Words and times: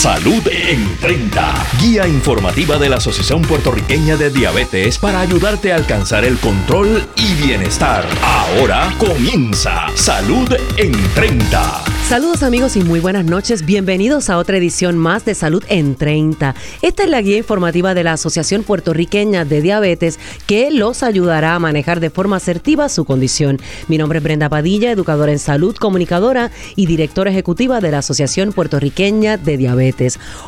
Salud 0.00 0.42
en 0.50 0.96
30. 0.96 1.66
Guía 1.78 2.08
informativa 2.08 2.78
de 2.78 2.88
la 2.88 2.96
Asociación 2.96 3.42
Puertorriqueña 3.42 4.16
de 4.16 4.30
Diabetes 4.30 4.96
para 4.96 5.20
ayudarte 5.20 5.74
a 5.74 5.76
alcanzar 5.76 6.24
el 6.24 6.38
control 6.38 7.06
y 7.16 7.34
bienestar. 7.46 8.06
Ahora 8.22 8.94
comienza 8.98 9.88
Salud 9.94 10.50
en 10.78 10.92
30. 11.14 11.84
Saludos 12.08 12.42
amigos 12.42 12.74
y 12.76 12.82
muy 12.82 12.98
buenas 12.98 13.24
noches. 13.26 13.64
Bienvenidos 13.64 14.30
a 14.30 14.38
otra 14.38 14.56
edición 14.56 14.98
más 14.98 15.24
de 15.26 15.34
Salud 15.36 15.62
en 15.68 15.94
30. 15.94 16.56
Esta 16.82 17.04
es 17.04 17.08
la 17.08 17.20
guía 17.20 17.36
informativa 17.36 17.94
de 17.94 18.02
la 18.02 18.14
Asociación 18.14 18.64
Puertorriqueña 18.64 19.44
de 19.44 19.62
Diabetes 19.62 20.18
que 20.46 20.72
los 20.72 21.04
ayudará 21.04 21.54
a 21.54 21.60
manejar 21.60 22.00
de 22.00 22.10
forma 22.10 22.36
asertiva 22.36 22.88
su 22.88 23.04
condición. 23.04 23.60
Mi 23.86 23.96
nombre 23.96 24.18
es 24.18 24.24
Brenda 24.24 24.48
Padilla, 24.48 24.90
educadora 24.90 25.30
en 25.30 25.38
salud, 25.38 25.76
comunicadora 25.76 26.50
y 26.74 26.86
directora 26.86 27.30
ejecutiva 27.30 27.80
de 27.80 27.92
la 27.92 27.98
Asociación 27.98 28.52
Puertorriqueña 28.52 29.36
de 29.36 29.56
Diabetes. 29.58 29.89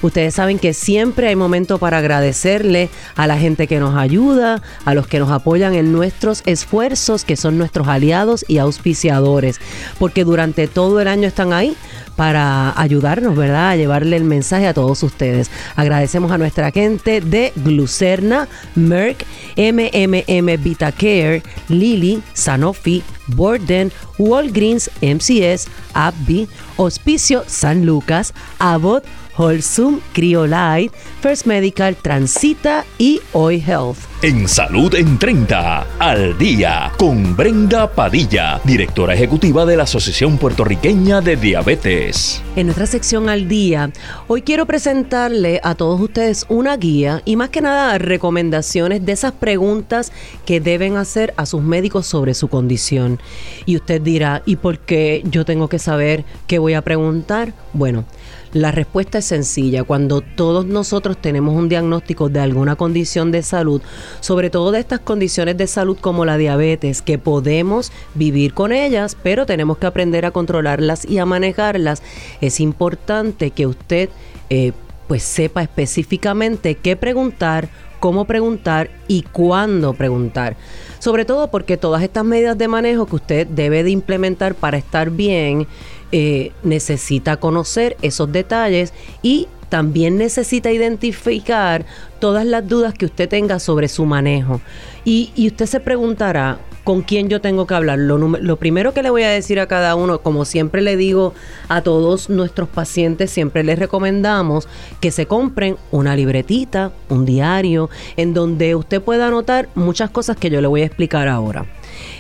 Ustedes 0.03 0.35
saben 0.35 0.59
que 0.59 0.73
siempre 0.73 1.29
hay 1.29 1.35
momento 1.35 1.79
para 1.79 1.99
agradecerle 1.99 2.89
a 3.15 3.25
la 3.25 3.37
gente 3.37 3.67
que 3.67 3.79
nos 3.79 3.95
ayuda, 3.95 4.61
a 4.83 4.93
los 4.93 5.07
que 5.07 5.17
nos 5.17 5.31
apoyan 5.31 5.73
en 5.73 5.93
nuestros 5.93 6.43
esfuerzos, 6.45 7.23
que 7.23 7.37
son 7.37 7.57
nuestros 7.57 7.87
aliados 7.87 8.43
y 8.47 8.57
auspiciadores, 8.57 9.59
porque 9.97 10.25
durante 10.25 10.67
todo 10.67 10.99
el 10.99 11.07
año 11.07 11.27
están 11.27 11.53
ahí 11.53 11.75
para 12.17 12.79
ayudarnos, 12.79 13.35
¿verdad? 13.35 13.69
A 13.69 13.75
llevarle 13.75 14.17
el 14.17 14.25
mensaje 14.25 14.67
a 14.67 14.73
todos 14.73 15.01
ustedes. 15.03 15.49
Agradecemos 15.75 16.31
a 16.31 16.37
nuestra 16.37 16.71
gente 16.71 17.21
de 17.21 17.53
Glucerna, 17.55 18.47
Merck, 18.75 19.25
MMM 19.55 20.61
VitaCare, 20.61 21.41
Lilly, 21.69 22.21
Sanofi, 22.33 23.03
Borden, 23.27 23.91
Walgreens, 24.17 24.91
MCS, 25.01 25.67
AbbVie, 25.93 26.47
Hospicio 26.75 27.43
San 27.47 27.85
Lucas, 27.85 28.33
Abbott, 28.59 29.05
Holsum, 29.35 29.99
Criolite, 30.13 30.91
First 31.21 31.45
Medical, 31.45 31.95
Transita 31.95 32.85
y 32.97 33.19
Hoy 33.31 33.63
Health. 33.65 33.97
En 34.21 34.47
Salud 34.47 34.95
en 34.95 35.19
30, 35.19 35.85
al 35.99 36.37
día, 36.37 36.93
con 36.97 37.35
Brenda 37.35 37.91
Padilla, 37.91 38.61
directora 38.63 39.13
ejecutiva 39.13 39.65
de 39.65 39.75
la 39.75 39.83
Asociación 39.83 40.37
Puertorriqueña 40.37 41.19
de 41.19 41.35
Diabetes. 41.35 42.41
En 42.55 42.67
nuestra 42.67 42.85
sección 42.85 43.27
al 43.27 43.49
día, 43.49 43.91
hoy 44.27 44.43
quiero 44.43 44.65
presentarle 44.65 45.59
a 45.61 45.75
todos 45.75 45.99
ustedes 45.99 46.45
una 46.47 46.77
guía 46.77 47.21
y 47.25 47.35
más 47.35 47.49
que 47.49 47.59
nada 47.59 47.97
recomendaciones 47.97 49.05
de 49.05 49.11
esas 49.11 49.33
preguntas 49.33 50.13
que 50.45 50.61
deben 50.61 50.95
hacer 50.95 51.33
a 51.35 51.45
sus 51.45 51.61
médicos 51.61 52.05
sobre 52.05 52.33
su 52.33 52.47
condición. 52.47 53.19
Y 53.65 53.75
usted 53.75 54.01
dirá, 54.01 54.41
¿y 54.45 54.55
por 54.55 54.79
qué 54.79 55.21
yo 55.25 55.43
tengo 55.43 55.67
que 55.67 55.79
saber 55.79 56.23
qué 56.47 56.59
voy 56.59 56.75
a 56.75 56.81
preguntar? 56.81 57.53
Bueno, 57.73 58.05
la 58.53 58.71
respuesta 58.71 59.17
es 59.17 59.25
sencilla. 59.25 59.83
Cuando 59.83 60.21
todos 60.21 60.65
nosotros 60.65 61.17
tenemos 61.17 61.55
un 61.55 61.69
diagnóstico 61.69 62.29
de 62.29 62.39
alguna 62.39 62.75
condición 62.75 63.31
de 63.31 63.41
salud, 63.41 63.81
sobre 64.19 64.49
todo 64.49 64.71
de 64.71 64.79
estas 64.79 64.99
condiciones 64.99 65.57
de 65.57 65.67
salud 65.67 65.97
como 65.99 66.23
la 66.23 66.37
diabetes, 66.37 67.01
que 67.01 67.17
podemos 67.17 67.91
vivir 68.13 68.53
con 68.53 68.71
ellas, 68.71 69.17
pero 69.21 69.45
tenemos 69.45 69.77
que 69.77 69.87
aprender 69.87 70.25
a 70.25 70.31
controlarlas 70.31 71.05
y 71.05 71.17
a 71.17 71.25
manejarlas, 71.25 72.03
es 72.41 72.59
importante 72.59 73.51
que 73.51 73.67
usted 73.67 74.09
eh, 74.49 74.71
pues 75.07 75.23
sepa 75.23 75.63
específicamente 75.63 76.75
qué 76.75 76.95
preguntar, 76.95 77.69
cómo 77.99 78.25
preguntar 78.25 78.89
y 79.07 79.23
cuándo 79.23 79.93
preguntar. 79.93 80.55
Sobre 80.99 81.25
todo 81.25 81.49
porque 81.49 81.77
todas 81.77 82.03
estas 82.03 82.23
medidas 82.23 82.57
de 82.57 82.67
manejo 82.67 83.05
que 83.05 83.15
usted 83.15 83.47
debe 83.47 83.83
de 83.83 83.91
implementar 83.91 84.55
para 84.55 84.77
estar 84.77 85.09
bien, 85.09 85.67
eh, 86.15 86.51
necesita 86.61 87.37
conocer 87.37 87.97
esos 88.03 88.31
detalles 88.31 88.93
y 89.23 89.47
también 89.69 90.15
necesita 90.19 90.71
identificar 90.71 91.87
todas 92.19 92.45
las 92.45 92.67
dudas 92.67 92.93
que 92.93 93.05
usted 93.05 93.27
tenga 93.27 93.57
sobre 93.57 93.87
su 93.87 94.05
manejo. 94.05 94.61
Y, 95.03 95.31
usted 95.47 95.65
se 95.65 95.79
preguntará, 95.79 96.59
¿con 96.83 97.01
quién 97.01 97.29
yo 97.29 97.41
tengo 97.41 97.65
que 97.65 97.73
hablar? 97.73 97.97
Lo, 97.97 98.57
primero 98.57 98.93
que 98.93 99.01
le 99.01 99.09
voy 99.09 99.23
a 99.23 99.31
decir 99.31 99.59
a 99.59 99.65
cada 99.65 99.95
uno, 99.95 100.19
como 100.19 100.45
siempre 100.45 100.83
le 100.83 100.97
digo 100.97 101.33
a 101.67 101.81
todos 101.81 102.29
nuestros 102.29 102.69
pacientes, 102.69 103.31
siempre 103.31 103.63
les 103.63 103.79
recomendamos 103.79 104.67
que 104.99 105.09
se 105.09 105.25
compren 105.25 105.77
una 105.89 106.15
libretita, 106.15 106.91
un 107.09 107.25
diario, 107.25 107.89
en 108.17 108.35
donde 108.35 108.75
usted 108.75 109.01
pueda 109.01 109.29
anotar 109.29 109.67
muchas 109.73 110.11
cosas 110.11 110.37
que 110.37 110.51
yo 110.51 110.61
le 110.61 110.67
voy 110.67 110.83
a 110.83 110.85
explicar 110.85 111.27
ahora. 111.27 111.65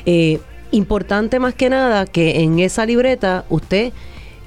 Eh, 0.07 0.39
Importante 0.73 1.37
más 1.37 1.53
que 1.53 1.69
nada 1.69 2.07
que 2.07 2.41
en 2.41 2.57
esa 2.57 2.87
libreta 2.87 3.45
usted 3.49 3.93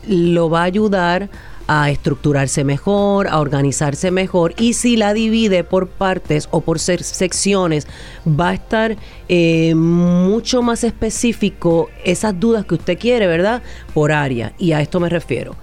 lo 0.08 0.50
va 0.50 0.62
a 0.62 0.64
ayudar 0.64 1.30
a 1.68 1.88
estructurarse 1.88 2.64
mejor, 2.64 3.28
a 3.28 3.38
organizarse 3.38 4.10
mejor 4.10 4.52
y 4.58 4.72
si 4.72 4.96
la 4.96 5.14
divide 5.14 5.62
por 5.62 5.86
partes 5.86 6.48
o 6.50 6.62
por 6.62 6.80
secciones 6.80 7.86
va 8.28 8.48
a 8.48 8.54
estar 8.54 8.96
eh, 9.28 9.76
mucho 9.76 10.62
más 10.62 10.82
específico 10.82 11.90
esas 12.04 12.40
dudas 12.40 12.66
que 12.66 12.74
usted 12.74 12.98
quiere, 12.98 13.28
¿verdad? 13.28 13.62
Por 13.94 14.10
área 14.10 14.52
y 14.58 14.72
a 14.72 14.80
esto 14.80 14.98
me 14.98 15.08
refiero. 15.08 15.54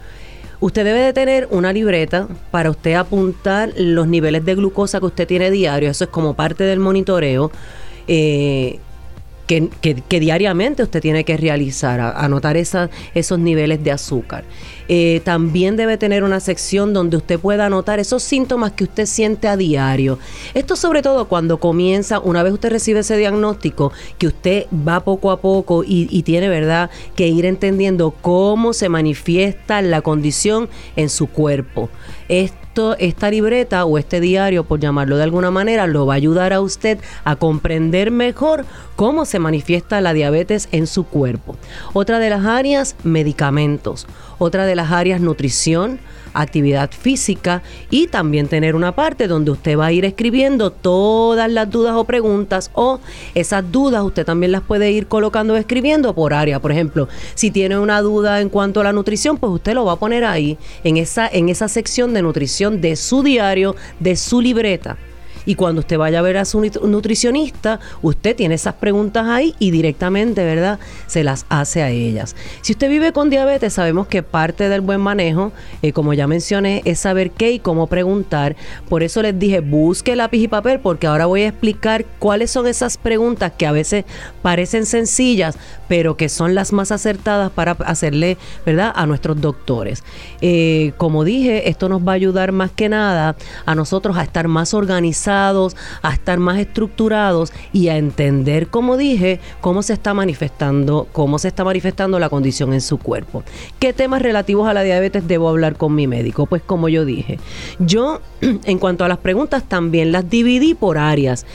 Usted 0.62 0.86
debe 0.86 1.00
de 1.00 1.12
tener 1.12 1.50
una 1.52 1.74
libreta 1.74 2.30
para 2.52 2.70
usted 2.70 2.94
apuntar 2.94 3.74
los 3.76 4.08
niveles 4.08 4.46
de 4.46 4.56
glucosa 4.56 5.02
que 5.02 5.08
usted 5.08 5.28
tiene 5.28 5.52
diario, 5.52 5.90
eso 5.90 6.06
es 6.06 6.10
como 6.10 6.36
parte 6.36 6.64
del 6.64 6.80
monitoreo. 6.80 7.52
Eh, 8.08 8.80
que, 9.48 10.20
diariamente 10.20 10.84
usted 10.84 11.02
tiene 11.02 11.24
que 11.24 11.38
realizar, 11.38 12.00
anotar 12.00 12.58
esos 12.58 13.40
niveles 13.40 13.84
de 13.84 13.92
azúcar. 13.92 14.44
Eh, 14.90 15.22
también 15.24 15.78
debe 15.78 15.98
tener 15.98 16.24
una 16.24 16.40
sección 16.40 16.94
donde 16.94 17.18
usted 17.18 17.40
pueda 17.40 17.68
anotar 17.68 18.00
esos 18.00 18.22
síntomas 18.22 18.74
que 18.74 18.84
usted 18.84 19.06
siente 19.06 19.48
a 19.48 19.56
diario. 19.56 20.20
Esto 20.54 20.76
sobre 20.76 21.02
todo 21.02 21.28
cuando 21.28 21.58
comienza, 21.60 22.20
una 22.20 22.44
vez 22.44 22.54
usted 22.54 22.70
recibe 22.70 23.00
ese 23.00 23.18
diagnóstico, 23.18 23.94
que 24.18 24.28
usted 24.28 24.66
va 24.88 25.04
poco 25.04 25.32
a 25.32 25.40
poco 25.40 25.84
y, 25.86 26.24
tiene, 26.24 26.50
¿verdad?, 26.50 26.90
que 27.16 27.28
ir 27.28 27.46
entendiendo 27.46 28.12
cómo 28.22 28.74
se 28.74 28.90
manifiesta 28.90 29.82
la 29.82 30.02
condición 30.02 30.70
en 30.96 31.10
su 31.10 31.28
cuerpo. 31.28 31.90
Esto, 32.28 32.63
esta 33.00 33.30
libreta 33.30 33.86
o 33.86 33.98
este 33.98 34.20
diario, 34.20 34.64
por 34.64 34.80
llamarlo 34.80 35.18
de 35.18 35.24
alguna 35.24 35.52
manera, 35.52 35.88
lo 35.88 36.06
va 36.06 36.14
a 36.14 36.18
ayudar 36.18 36.54
a 36.54 36.62
usted 36.62 36.98
a 37.24 37.36
comprender 37.36 38.12
mejor 38.12 38.66
cómo 38.96 39.26
se 39.26 39.40
manifiesta 39.40 40.02
la 40.02 40.14
diabetes 40.14 40.68
en 40.72 40.88
su 40.88 41.04
cuerpo. 41.06 41.56
Otra 41.94 42.20
de 42.20 42.30
las 42.30 42.46
áreas, 42.46 42.96
medicamentos. 43.04 44.08
Otra 44.40 44.66
de 44.66 44.76
las 44.76 44.92
áreas, 44.92 45.22
nutrición, 45.22 46.00
actividad 46.34 46.92
física 46.92 47.64
y 47.90 48.08
también 48.08 48.48
tener 48.48 48.76
una 48.76 48.94
parte 48.94 49.28
donde 49.28 49.52
usted 49.52 49.78
va 49.78 49.88
a 49.88 49.92
ir 49.92 50.06
escribiendo 50.06 50.72
todas 50.72 51.52
las 51.52 51.70
dudas 51.70 51.96
o 51.96 52.04
preguntas 52.04 52.72
o 52.74 53.00
esas 53.36 53.72
dudas 53.72 54.04
usted 54.04 54.26
también 54.26 54.52
las 54.52 54.62
puede 54.62 54.92
ir 54.92 55.08
colocando 55.08 55.54
o 55.54 55.58
escribiendo 55.58 56.14
por 56.14 56.34
área. 56.34 56.60
Por 56.60 56.72
ejemplo, 56.72 57.08
si 57.36 57.52
tiene 57.52 57.78
una 57.78 58.02
duda 58.02 58.42
en 58.42 58.50
cuanto 58.50 58.82
a 58.82 58.84
la 58.84 58.94
nutrición, 58.94 59.38
pues 59.38 59.52
usted 59.52 59.74
lo 59.74 59.86
va 59.86 59.94
a 59.94 59.98
poner 59.98 60.26
ahí 60.26 60.58
en 60.84 60.98
esa, 60.98 61.28
en 61.28 61.50
esa 61.50 61.68
sección 61.68 62.14
de 62.14 62.22
nutrición 62.22 62.82
de 62.82 62.96
su 62.96 63.24
diario, 63.24 63.76
de 64.00 64.16
su 64.16 64.42
libreta 64.42 64.98
Y 65.46 65.56
cuando 65.56 65.80
usted 65.80 65.98
vaya 65.98 66.20
a 66.20 66.22
ver 66.22 66.38
a 66.38 66.46
su 66.46 66.62
nutricionista, 66.84 67.80
usted 68.02 68.36
tiene 68.36 68.56
esas 68.56 68.76
preguntas 68.76 69.28
ahí 69.28 69.56
y 69.60 69.72
directamente, 69.72 70.44
¿verdad? 70.44 70.80
Se 71.08 71.24
las 71.24 71.46
hace 71.50 71.82
a 71.82 71.90
ellas. 71.90 72.36
Si 72.62 72.74
usted 72.74 72.90
vive 72.90 73.14
con 73.14 73.30
diabetes, 73.30 73.74
sabemos 73.74 74.08
que 74.08 74.24
parte 74.24 74.70
del 74.70 74.82
buen 74.82 75.02
manejo, 75.02 75.52
eh, 75.82 75.94
como 75.94 76.14
ya 76.14 76.28
mencioné, 76.28 76.82
es 76.86 77.00
saber 77.00 77.32
qué 77.32 77.52
y 77.52 77.60
cómo 77.60 77.88
preguntar. 77.88 78.56
Por 78.90 79.04
eso 79.04 79.22
les 79.22 79.38
dije, 79.38 79.60
busque 79.60 80.16
lápiz 80.16 80.44
y 80.44 80.48
papel, 80.48 80.80
porque 80.80 81.08
ahora 81.08 81.26
voy 81.26 81.44
a 81.44 81.50
explicar 81.50 82.06
cuáles 82.20 82.52
son 82.52 82.68
esas 82.68 82.98
preguntas 82.98 83.52
que 83.58 83.66
a 83.66 83.72
veces 83.72 84.06
parecen 84.42 84.86
sencillas, 84.86 85.58
pero 85.88 86.18
que 86.18 86.30
son 86.30 86.56
las 86.56 86.74
más 86.74 86.92
acertadas 86.92 87.52
para 87.52 87.72
hacerle, 87.72 88.38
¿verdad?, 88.66 88.92
a 88.96 89.06
nuestros 89.06 89.40
doctores. 89.40 90.04
Eh, 90.42 90.94
como 90.98 91.24
dije, 91.24 91.70
esto 91.70 91.90
nos 91.90 92.02
va 92.02 92.14
a 92.14 92.16
ayudar 92.16 92.52
más 92.52 92.72
que 92.72 92.90
nada 92.90 93.36
a 93.66 93.76
nosotros 93.76 94.18
a 94.18 94.24
estar 94.24 94.48
más 94.48 94.74
organizados, 94.74 95.33
a 95.34 96.14
estar 96.14 96.40
más 96.40 96.60
estructurados 96.60 97.52
y 97.72 97.90
a 97.90 97.98
entender, 97.98 98.68
como 98.68 98.98
dije, 98.98 99.40
cómo 99.62 99.82
se 99.82 99.94
está 99.94 100.14
manifestando, 100.14 101.08
cómo 101.12 101.40
se 101.40 101.48
está 101.48 101.64
manifestando 101.64 102.20
la 102.20 102.30
condición 102.30 102.74
en 102.74 102.82
su 102.82 102.98
cuerpo. 102.98 103.44
¿Qué 103.80 103.94
temas 103.94 104.22
relativos 104.22 104.68
a 104.68 104.74
la 104.74 104.84
diabetes 104.84 105.28
debo 105.28 105.50
hablar 105.50 105.76
con 105.76 105.96
mi 105.96 106.08
médico? 106.08 106.46
Pues 106.46 106.62
como 106.62 106.90
yo 106.90 107.06
dije, 107.06 107.40
yo 107.80 108.22
en 108.42 108.80
cuanto 108.80 109.04
a 109.04 109.08
las 109.08 109.18
preguntas 109.18 109.64
también 109.64 110.12
las 110.12 110.30
dividí 110.30 110.74
por 110.74 110.98
áreas. 110.98 111.46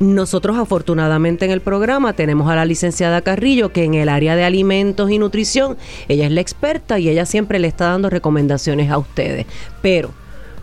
Nosotros 0.00 0.58
afortunadamente 0.58 1.44
en 1.44 1.52
el 1.52 1.60
programa 1.60 2.14
tenemos 2.14 2.50
a 2.50 2.56
la 2.56 2.64
licenciada 2.64 3.22
Carrillo 3.22 3.72
que 3.72 3.84
en 3.84 3.94
el 3.94 4.08
área 4.08 4.34
de 4.34 4.44
alimentos 4.44 5.08
y 5.10 5.18
nutrición, 5.18 5.76
ella 6.08 6.26
es 6.26 6.32
la 6.32 6.40
experta 6.40 6.98
y 6.98 7.08
ella 7.08 7.24
siempre 7.26 7.60
le 7.60 7.68
está 7.68 7.86
dando 7.86 8.10
recomendaciones 8.10 8.90
a 8.90 8.98
ustedes. 8.98 9.46
Pero 9.82 10.10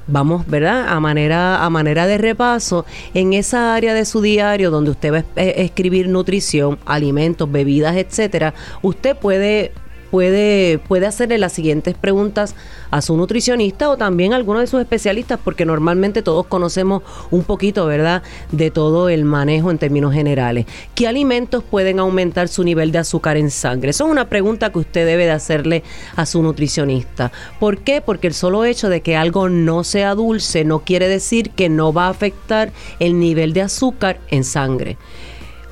vamos, 0.07 0.47
¿verdad? 0.47 0.87
A 0.89 0.99
manera, 0.99 1.63
a 1.63 1.69
manera 1.69 2.07
de 2.07 2.17
repaso, 2.17 2.85
en 3.13 3.33
esa 3.33 3.73
área 3.75 3.93
de 3.93 4.05
su 4.05 4.21
diario 4.21 4.71
donde 4.71 4.91
usted 4.91 5.13
va 5.13 5.23
a 5.35 5.41
escribir 5.41 6.07
nutrición, 6.07 6.79
alimentos, 6.85 7.51
bebidas, 7.51 7.95
etcétera, 7.95 8.53
usted 8.81 9.15
puede 9.15 9.71
puede, 10.11 10.77
puede 10.77 11.07
hacerle 11.07 11.37
las 11.37 11.53
siguientes 11.53 11.95
preguntas 11.95 12.53
a 12.91 13.01
su 13.01 13.15
nutricionista 13.17 13.89
o 13.89 13.97
también 13.97 14.33
a 14.33 14.35
alguno 14.35 14.59
de 14.59 14.67
sus 14.67 14.81
especialistas, 14.81 15.39
porque 15.43 15.65
normalmente 15.65 16.21
todos 16.21 16.45
conocemos 16.45 17.01
un 17.31 17.43
poquito, 17.43 17.85
¿verdad?, 17.85 18.21
de 18.51 18.69
todo 18.69 19.09
el 19.09 19.23
manejo 19.23 19.71
en 19.71 19.77
términos 19.77 20.13
generales. 20.13 20.65
¿Qué 20.93 21.07
alimentos 21.07 21.63
pueden 21.63 21.99
aumentar 21.99 22.49
su 22.49 22.63
nivel 22.63 22.91
de 22.91 22.99
azúcar 22.99 23.37
en 23.37 23.49
sangre? 23.49 23.91
Eso 23.91 24.05
es 24.05 24.11
una 24.11 24.29
pregunta 24.29 24.71
que 24.71 24.79
usted 24.79 25.05
debe 25.05 25.25
de 25.25 25.31
hacerle 25.31 25.83
a 26.15 26.25
su 26.25 26.43
nutricionista. 26.43 27.31
¿Por 27.59 27.79
qué? 27.79 28.01
Porque 28.01 28.27
el 28.27 28.33
solo 28.33 28.65
hecho 28.65 28.89
de 28.89 29.01
que 29.01 29.15
algo 29.15 29.49
no 29.49 29.83
sea 29.83 30.13
dulce 30.13 30.65
no 30.65 30.79
quiere 30.79 31.07
decir 31.07 31.51
que 31.51 31.69
no 31.69 31.93
va 31.93 32.07
a 32.07 32.09
afectar 32.09 32.73
el 32.99 33.19
nivel 33.19 33.53
de 33.53 33.61
azúcar 33.61 34.19
en 34.29 34.43
sangre. 34.43 34.97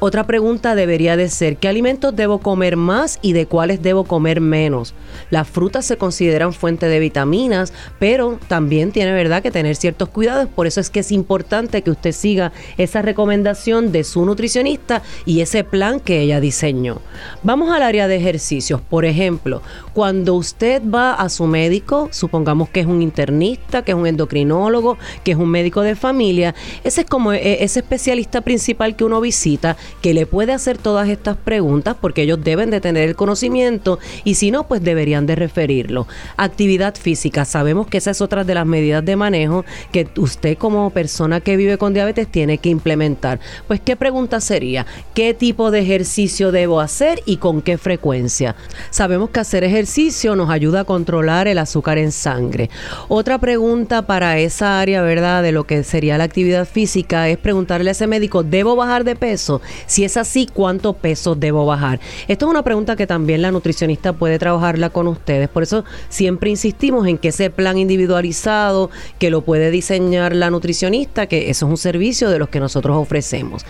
Otra 0.02 0.26
pregunta 0.26 0.76
debería 0.76 1.18
de 1.18 1.28
ser, 1.28 1.58
¿qué 1.58 1.68
alimentos 1.68 2.16
debo 2.16 2.40
comer 2.40 2.78
más 2.78 3.20
y 3.22 3.34
de 3.34 3.48
cuáles 3.48 3.82
debo 3.82 4.06
comer 4.06 4.40
menos? 4.40 4.94
Las 5.30 5.50
frutas 5.50 5.86
se 5.86 5.98
consideran 5.98 6.54
fuente 6.54 6.88
de 6.88 7.00
vitaminas, 7.00 7.74
pero 8.00 8.40
también 8.48 8.94
tiene 8.94 9.12
verdad 9.12 9.44
que 9.44 9.52
tener 9.52 9.76
ciertos 9.76 10.08
cuidados, 10.08 10.48
por 10.48 10.68
eso 10.68 10.80
es 10.80 10.90
que 10.90 11.02
es 11.02 11.12
importante 11.12 11.82
que 11.82 11.92
usted 11.92 12.14
siga 12.14 12.54
esa 12.78 13.02
recomendación 13.02 13.92
de 13.92 14.06
su 14.06 14.24
nutricionista 14.26 15.02
y 15.26 15.42
ese 15.42 15.66
plan 15.66 16.00
que 16.00 16.22
ella 16.22 16.40
diseñó. 16.40 17.02
Vamos 17.44 17.70
al 17.70 17.84
área 17.84 18.08
de 18.08 18.16
ejercicios, 18.16 18.80
por 18.80 19.04
ejemplo, 19.04 19.62
cuando 19.92 20.36
usted 20.36 20.82
va 20.82 21.14
a 21.14 21.28
su 21.28 21.46
médico, 21.46 22.08
supongamos 22.14 22.70
que 22.70 22.80
es 22.80 22.86
un 22.86 23.02
internista, 23.02 23.82
que 23.82 23.92
es 23.92 23.98
un 23.98 24.08
endocrinólogo, 24.08 24.98
que 25.26 25.32
es 25.32 25.38
un 25.38 25.50
médico 25.50 25.82
de 25.82 25.98
familia, 25.98 26.56
ese 26.86 27.02
es 27.02 27.08
como 27.08 27.34
e, 27.34 27.66
ese 27.66 27.80
especialista 27.80 28.40
principal 28.40 28.96
que 28.96 29.04
uno 29.04 29.20
visita 29.20 29.76
que 30.02 30.14
le 30.14 30.26
puede 30.26 30.54
hacer 30.54 30.78
todas 30.78 31.10
estas 31.10 31.38
preguntas 31.38 31.96
porque 32.00 32.24
ellos 32.24 32.44
deben 32.44 32.70
de 32.70 32.82
tener 32.82 33.08
el 33.08 33.16
conocimiento 33.16 34.00
y 34.24 34.36
si 34.36 34.52
no, 34.52 34.68
pues 34.68 34.84
deberían 34.84 35.26
de 35.26 35.36
referirlo. 35.36 36.08
Actividad 36.38 36.96
física, 36.96 37.46
sabemos 37.46 37.88
que 37.88 37.98
esa 37.98 38.12
es 38.12 38.22
otra 38.22 38.44
de 38.44 38.54
las 38.54 38.66
medidas 38.66 39.04
de 39.04 39.16
manejo 39.16 39.66
que 39.92 40.08
usted 40.18 40.58
como 40.58 40.90
persona 40.90 41.42
que 41.42 41.58
vive 41.58 41.78
con 41.78 41.94
diabetes 41.94 42.28
tiene 42.28 42.58
que 42.58 42.70
implementar. 42.70 43.40
Pues, 43.68 43.82
¿qué 43.82 43.96
pregunta 43.96 44.42
sería? 44.42 44.86
¿Qué 45.14 45.34
tipo 45.34 45.72
de 45.72 45.80
ejercicio 45.80 46.52
debo 46.52 46.80
hacer 46.82 47.22
y 47.26 47.38
con 47.38 47.62
qué 47.62 47.78
frecuencia? 47.78 48.56
Sabemos 48.90 49.30
que 49.30 49.40
hacer 49.40 49.64
ejercicio 49.64 50.36
nos 50.36 50.50
ayuda 50.50 50.82
a 50.82 50.86
controlar 50.86 51.48
el 51.48 51.58
azúcar 51.58 51.98
en 51.98 52.12
sangre. 52.12 52.70
Otra 53.08 53.38
pregunta 53.38 54.04
para 54.04 54.40
esa 54.40 54.80
área, 54.80 55.02
¿verdad? 55.02 55.44
De 55.44 55.52
lo 55.52 55.66
que 55.66 55.84
sería 55.84 56.18
la 56.18 56.24
actividad 56.24 56.68
física 56.68 57.30
es 57.30 57.38
preguntarle 57.38 57.90
a 57.90 57.92
ese 57.92 58.08
médico, 58.08 58.44
¿debo 58.44 58.76
bajar 58.76 59.04
de 59.04 59.16
peso? 59.16 59.62
Si 59.86 60.04
es 60.04 60.18
así, 60.18 60.48
¿cuánto 60.52 60.94
peso 60.94 61.36
debo 61.36 61.66
bajar? 61.66 62.00
Esto 62.28 62.46
es 62.46 62.50
una 62.52 62.64
pregunta 62.64 62.96
que 62.96 63.08
también 63.08 63.42
la 63.42 63.52
nutricionista 63.52 64.14
puede 64.14 64.40
trabajarla 64.40 64.90
con 64.90 65.08
ustedes. 65.08 65.50
Por 65.50 65.64
eso 65.64 65.84
siempre 66.10 66.50
insistimos 66.50 67.08
en 67.08 67.18
que 67.18 67.30
ese 67.30 67.50
plan 67.50 67.78
individualizado, 67.78 68.90
que 69.18 69.30
lo 69.30 69.42
puede 69.42 69.72
diseñar 69.72 70.36
la 70.36 70.50
nutricionista, 70.50 71.28
que 71.28 71.50
eso 71.50 71.66
es 71.66 71.70
un 71.70 71.78
servicio 71.78 72.30
de 72.30 72.40
los 72.40 72.50
que 72.50 72.60
nosotros 72.60 72.98
ofrecemos. 72.98 73.66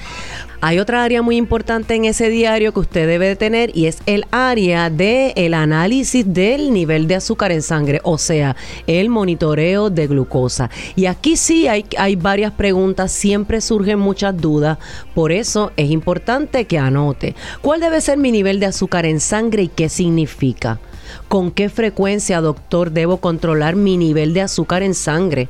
Hay 0.62 0.80
otra 0.80 1.06
área 1.06 1.22
muy 1.22 1.38
importante 1.38 1.96
en 1.96 2.04
ese 2.04 2.30
diario 2.30 2.74
que 2.74 2.82
usted 2.82 3.08
debe 3.08 3.38
tener 3.38 3.72
y 3.74 3.86
es 3.86 4.00
el 4.06 4.26
área 4.32 4.90
de 4.90 5.32
el 5.38 5.54
análisis 5.54 6.26
del 6.34 6.74
nivel 6.74 7.08
de 7.08 7.16
azúcar 7.16 7.54
en 7.54 7.62
sangre, 7.62 8.02
o 8.04 8.18
sea, 8.18 8.58
el 8.86 9.08
monitoreo 9.08 9.90
de 9.90 10.08
glucosa. 10.08 10.70
Y 10.98 11.06
aquí 11.06 11.38
sí 11.38 11.68
hay, 11.68 11.86
hay 11.98 12.18
varias 12.18 12.52
preguntas, 12.52 13.14
siempre 13.14 13.62
surgen 13.62 14.00
muchas 14.00 14.36
dudas, 14.36 14.80
por 15.16 15.32
eso 15.32 15.72
es 15.78 15.90
importante 15.92 15.99
que 16.68 16.80
anote. 16.80 17.36
¿Cuál 17.62 17.82
debe 17.82 18.02
ser 18.02 18.18
mi 18.18 18.32
nivel 18.32 18.60
de 18.60 18.66
azúcar 18.68 19.06
en 19.06 19.20
sangre 19.20 19.64
y 19.64 19.68
qué 19.68 19.90
significa? 19.90 20.80
¿Con 21.28 21.52
qué 21.52 21.70
frecuencia, 21.70 22.42
doctor, 22.42 22.92
debo 22.92 23.18
controlar 23.18 23.76
mi 23.76 23.98
nivel 23.98 24.34
de 24.34 24.42
azúcar 24.42 24.84
en 24.84 24.94
sangre? 24.94 25.48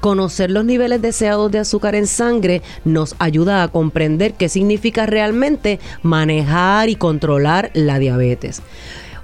Conocer 0.00 0.50
los 0.50 0.64
niveles 0.64 1.02
deseados 1.02 1.50
de 1.50 1.58
azúcar 1.58 1.94
en 1.94 2.06
sangre 2.06 2.62
nos 2.84 3.14
ayuda 3.18 3.62
a 3.62 3.68
comprender 3.68 4.34
qué 4.34 4.48
significa 4.48 5.06
realmente 5.06 5.80
manejar 6.02 6.88
y 6.88 6.96
controlar 6.96 7.70
la 7.74 7.98
diabetes. 7.98 8.62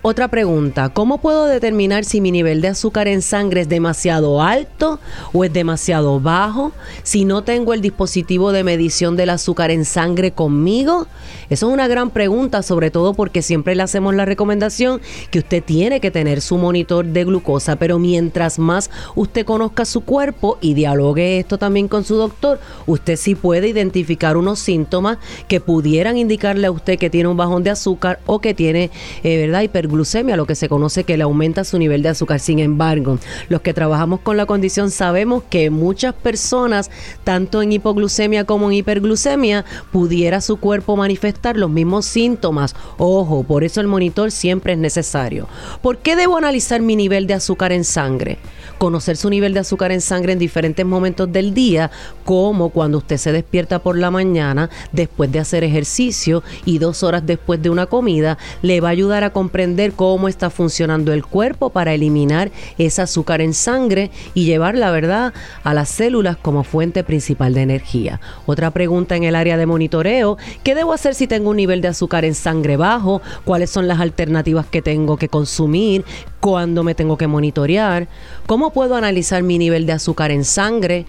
Otra 0.08 0.29
pregunta, 0.29 0.91
¿cómo 0.91 1.19
puedo 1.19 1.47
determinar 1.47 2.05
si 2.05 2.20
mi 2.20 2.31
nivel 2.31 2.61
de 2.61 2.69
azúcar 2.69 3.08
en 3.08 3.23
sangre 3.23 3.62
es 3.62 3.69
demasiado 3.69 4.41
alto 4.41 5.00
o 5.32 5.43
es 5.43 5.53
demasiado 5.53 6.20
bajo? 6.20 6.70
Si 7.03 7.25
no 7.25 7.43
tengo 7.43 7.75
el 7.75 7.81
dispositivo 7.81 8.53
de 8.53 8.62
medición 8.62 9.17
del 9.17 9.31
azúcar 9.31 9.73
en 9.73 9.85
sangre 9.85 10.31
conmigo. 10.31 11.08
Eso 11.50 11.67
es 11.67 11.73
una 11.73 11.88
gran 11.88 12.11
pregunta, 12.11 12.62
sobre 12.62 12.93
todo 12.93 13.14
porque 13.14 13.43
siempre 13.43 13.75
le 13.75 13.82
hacemos 13.82 14.14
la 14.14 14.25
recomendación 14.25 15.00
que 15.32 15.41
usted 15.41 15.64
tiene 15.64 15.99
que 15.99 16.12
tener 16.12 16.41
su 16.41 16.56
monitor 16.56 17.05
de 17.06 17.25
glucosa, 17.25 17.75
pero 17.75 17.99
mientras 17.99 18.61
más 18.61 18.93
usted 19.17 19.44
conozca 19.44 19.85
su 19.85 20.03
cuerpo 20.03 20.56
y 20.61 20.75
dialogue 20.75 21.41
esto 21.41 21.58
también 21.58 21.88
con 21.88 22.05
su 22.05 22.14
doctor, 22.14 22.61
usted 22.87 23.17
sí 23.17 23.35
puede 23.35 23.67
identificar 23.67 24.37
unos 24.37 24.61
síntomas 24.61 25.19
que 25.49 25.61
pudieran 25.61 26.17
indicarle 26.17 26.69
a 26.69 26.70
usted 26.70 26.97
que 26.97 27.11
tiene 27.11 27.29
un 27.29 27.37
bajón 27.37 27.65
de 27.65 27.70
azúcar 27.70 28.20
o 28.27 28.41
que 28.41 28.55
tiene, 28.55 28.93
eh, 29.25 29.39
¿verdad?, 29.39 29.63
hiperglucemia 29.63 29.95
glucemia, 29.96 30.36
lo 30.36 30.46
que 30.46 30.55
se 30.55 30.69
conoce 30.69 31.05
que 31.05 31.17
le 31.17 31.24
aumenta 31.24 31.65
su 31.65 31.79
nivel 31.79 32.03
de 32.03 32.10
azúcar. 32.10 32.38
Sin 32.38 32.58
embargo, 32.58 33.19
los 33.48 33.62
que 33.62 33.74
trabajamos 33.74 34.20
con 34.20 34.36
la 34.36 34.46
condición 34.46 34.91
sabemos 34.91 35.43
que 35.50 35.70
muchas 35.70 36.15
personas, 36.15 36.91
tanto 37.24 37.62
en 37.62 37.72
hipoglucemia 37.72 38.44
como 38.44 38.69
en 38.69 38.74
hiperglucemia, 38.74 39.65
pudiera 39.91 40.41
su 40.41 40.58
cuerpo 40.58 40.96
manifestar 40.96 41.56
los 41.56 41.70
mismos 41.70 42.06
síntomas. 42.06 42.76
Ojo, 42.98 43.43
por 43.43 43.65
eso 43.65 43.81
el 43.81 43.86
monitor 43.86 44.31
siempre 44.31 44.74
es 44.74 44.79
necesario. 44.79 45.48
¿Por 45.82 45.98
qué 45.98 46.15
debo 46.15 46.36
analizar 46.36 46.81
mi 46.81 46.94
nivel 46.94 47.26
de 47.26 47.34
azúcar 47.34 47.72
en 47.72 47.84
sangre? 47.84 48.38
Conocer 48.79 49.17
su 49.17 49.31
nivel 49.31 49.55
de 49.55 49.60
azúcar 49.60 49.91
en 49.91 50.00
sangre 50.00 50.32
en 50.34 50.38
diferentes 50.38 50.84
momentos 50.84 51.32
del 51.32 51.55
día, 51.55 51.91
como 52.24 52.69
cuando 52.69 52.98
usted 52.98 53.17
se 53.17 53.32
despierta 53.32 53.79
por 53.79 53.96
la 53.96 54.10
mañana 54.10 54.69
después 54.93 55.32
de 55.32 55.38
hacer 55.38 55.65
ejercicio 55.65 56.43
y 56.65 56.79
dos 56.79 57.03
horas 57.03 57.24
después 57.24 57.62
de 57.62 57.70
una 57.70 57.86
comida, 57.86 58.36
le 58.62 58.81
va 58.81 58.88
a 58.88 58.93
ayudar 58.93 59.24
a 59.24 59.31
comprender 59.31 59.85
cómo 59.93 60.28
está 60.28 60.50
funcionando 60.50 61.12
el 61.12 61.24
cuerpo 61.24 61.70
para 61.70 61.94
eliminar 61.94 62.50
ese 62.78 63.02
azúcar 63.02 63.40
en 63.40 63.55
sangre 63.55 64.10
y 64.34 64.44
llevar 64.44 64.76
la 64.76 64.90
verdad 64.90 65.32
a 65.64 65.74
las 65.74 65.88
células 65.88 66.36
como 66.36 66.64
fuente 66.64 67.05
principal 67.05 67.55
de 67.55 67.62
energía. 67.62 68.20
Otra 68.46 68.70
pregunta 68.70 69.16
en 69.16 69.24
el 69.24 69.34
área 69.34 69.56
de 69.56 69.66
monitoreo, 69.66 70.36
¿qué 70.62 70.74
debo 70.74 70.93
hacer 70.93 71.14
si 71.14 71.26
tengo 71.26 71.50
un 71.50 71.56
nivel 71.56 71.81
de 71.81 71.88
azúcar 71.88 72.24
en 72.24 72.34
sangre 72.34 72.76
bajo? 72.76 73.22
¿Cuáles 73.44 73.70
son 73.70 73.88
las 73.88 74.00
alternativas 74.00 74.66
que 74.66 74.82
tengo 74.82 75.16
que 75.16 75.28
consumir? 75.28 76.05
¿Cuándo 76.40 76.84
me 76.84 76.94
tengo 76.94 77.16
que 77.16 77.26
monitorear? 77.26 78.08
¿Cómo 78.46 78.72
puedo 78.72 78.96
analizar 78.96 79.43
mi 79.43 79.58
nivel 79.58 79.86
de 79.86 79.93
azúcar 79.93 80.31
en 80.31 80.44
sangre? 80.44 81.06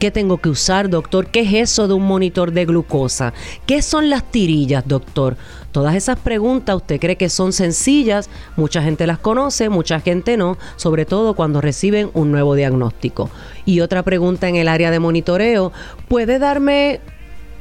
¿Qué 0.00 0.10
tengo 0.10 0.38
que 0.38 0.48
usar, 0.48 0.88
doctor? 0.88 1.26
¿Qué 1.26 1.40
es 1.40 1.52
eso 1.52 1.86
de 1.86 1.92
un 1.92 2.06
monitor 2.06 2.52
de 2.52 2.64
glucosa? 2.64 3.34
¿Qué 3.66 3.82
son 3.82 4.08
las 4.08 4.24
tirillas, 4.24 4.88
doctor? 4.88 5.36
Todas 5.72 5.94
esas 5.94 6.18
preguntas 6.18 6.76
usted 6.76 6.98
cree 6.98 7.16
que 7.16 7.28
son 7.28 7.52
sencillas, 7.52 8.30
mucha 8.56 8.82
gente 8.82 9.06
las 9.06 9.18
conoce, 9.18 9.68
mucha 9.68 10.00
gente 10.00 10.38
no, 10.38 10.56
sobre 10.76 11.04
todo 11.04 11.34
cuando 11.34 11.60
reciben 11.60 12.08
un 12.14 12.32
nuevo 12.32 12.54
diagnóstico. 12.54 13.28
Y 13.66 13.80
otra 13.80 14.02
pregunta 14.02 14.48
en 14.48 14.56
el 14.56 14.68
área 14.68 14.90
de 14.90 15.00
monitoreo, 15.00 15.70
¿puede 16.08 16.38
darme 16.38 17.00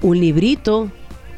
un 0.02 0.18
librito, 0.22 0.90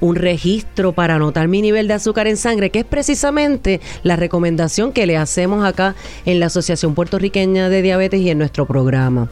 un 0.02 0.16
registro 0.16 0.94
para 0.94 1.16
anotar 1.16 1.48
mi 1.48 1.64
nivel 1.64 1.88
de 1.88 1.96
azúcar 1.96 2.28
en 2.28 2.38
sangre, 2.38 2.70
que 2.70 2.78
es 2.78 2.86
precisamente 2.86 3.82
la 4.04 4.18
recomendación 4.18 4.92
que 4.94 5.08
le 5.08 5.18
hacemos 5.18 5.66
acá 5.66 5.96
en 6.28 6.40
la 6.40 6.46
Asociación 6.46 6.94
Puertorriqueña 6.94 7.70
de 7.70 7.82
Diabetes 7.82 8.22
y 8.22 8.30
en 8.30 8.38
nuestro 8.38 8.68
programa. 8.68 9.30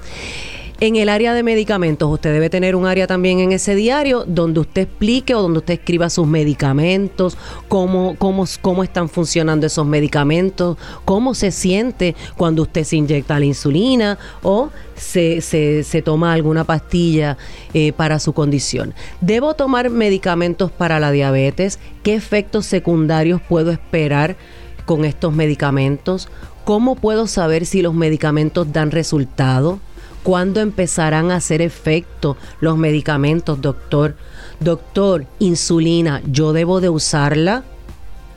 En 0.81 0.95
el 0.95 1.09
área 1.09 1.33
de 1.33 1.43
medicamentos, 1.43 2.09
usted 2.09 2.31
debe 2.31 2.49
tener 2.49 2.73
un 2.73 2.85
área 2.85 3.05
también 3.05 3.39
en 3.39 3.51
ese 3.51 3.75
diario 3.75 4.23
donde 4.25 4.61
usted 4.61 4.83
explique 4.83 5.35
o 5.35 5.41
donde 5.41 5.59
usted 5.59 5.73
escriba 5.73 6.09
sus 6.09 6.25
medicamentos, 6.25 7.37
cómo, 7.67 8.15
cómo, 8.17 8.45
cómo 8.61 8.85
están 8.85 9.09
funcionando 9.09 9.67
esos 9.67 9.85
medicamentos, 9.85 10.77
cómo 11.03 11.33
se 11.33 11.51
siente 11.51 12.15
cuando 12.37 12.61
usted 12.61 12.85
se 12.85 12.95
inyecta 12.95 13.39
la 13.39 13.45
insulina 13.45 14.17
o 14.41 14.69
se, 14.95 15.41
se, 15.41 16.01
toma 16.01 16.31
alguna 16.31 16.63
pastilla 16.63 17.37
eh, 17.73 17.91
para 17.91 18.17
su 18.17 18.31
condición. 18.31 18.93
¿Debo 19.19 19.55
tomar 19.55 19.89
medicamentos 19.89 20.71
para 20.71 21.01
la 21.01 21.11
diabetes? 21.11 21.77
¿Qué 22.03 22.15
efectos 22.15 22.65
secundarios 22.65 23.41
puedo 23.41 23.71
esperar 23.71 24.37
con 24.85 25.03
estos 25.03 25.33
medicamentos? 25.33 26.29
¿Cómo 26.63 26.95
puedo 26.95 27.27
saber 27.27 27.65
si 27.65 27.81
los 27.81 27.93
medicamentos 27.93 28.71
dan 28.71 28.91
resultado? 28.91 29.81
¿Cuándo 30.23 30.59
empezarán 30.59 31.31
a 31.31 31.37
hacer 31.37 31.61
efecto 31.61 32.37
los 32.59 32.77
medicamentos, 32.77 33.61
doctor? 33.61 34.15
Doctor, 34.59 35.25
insulina, 35.39 36.21
¿yo 36.25 36.53
debo 36.53 36.81
de 36.81 36.89
usarla? 36.89 37.63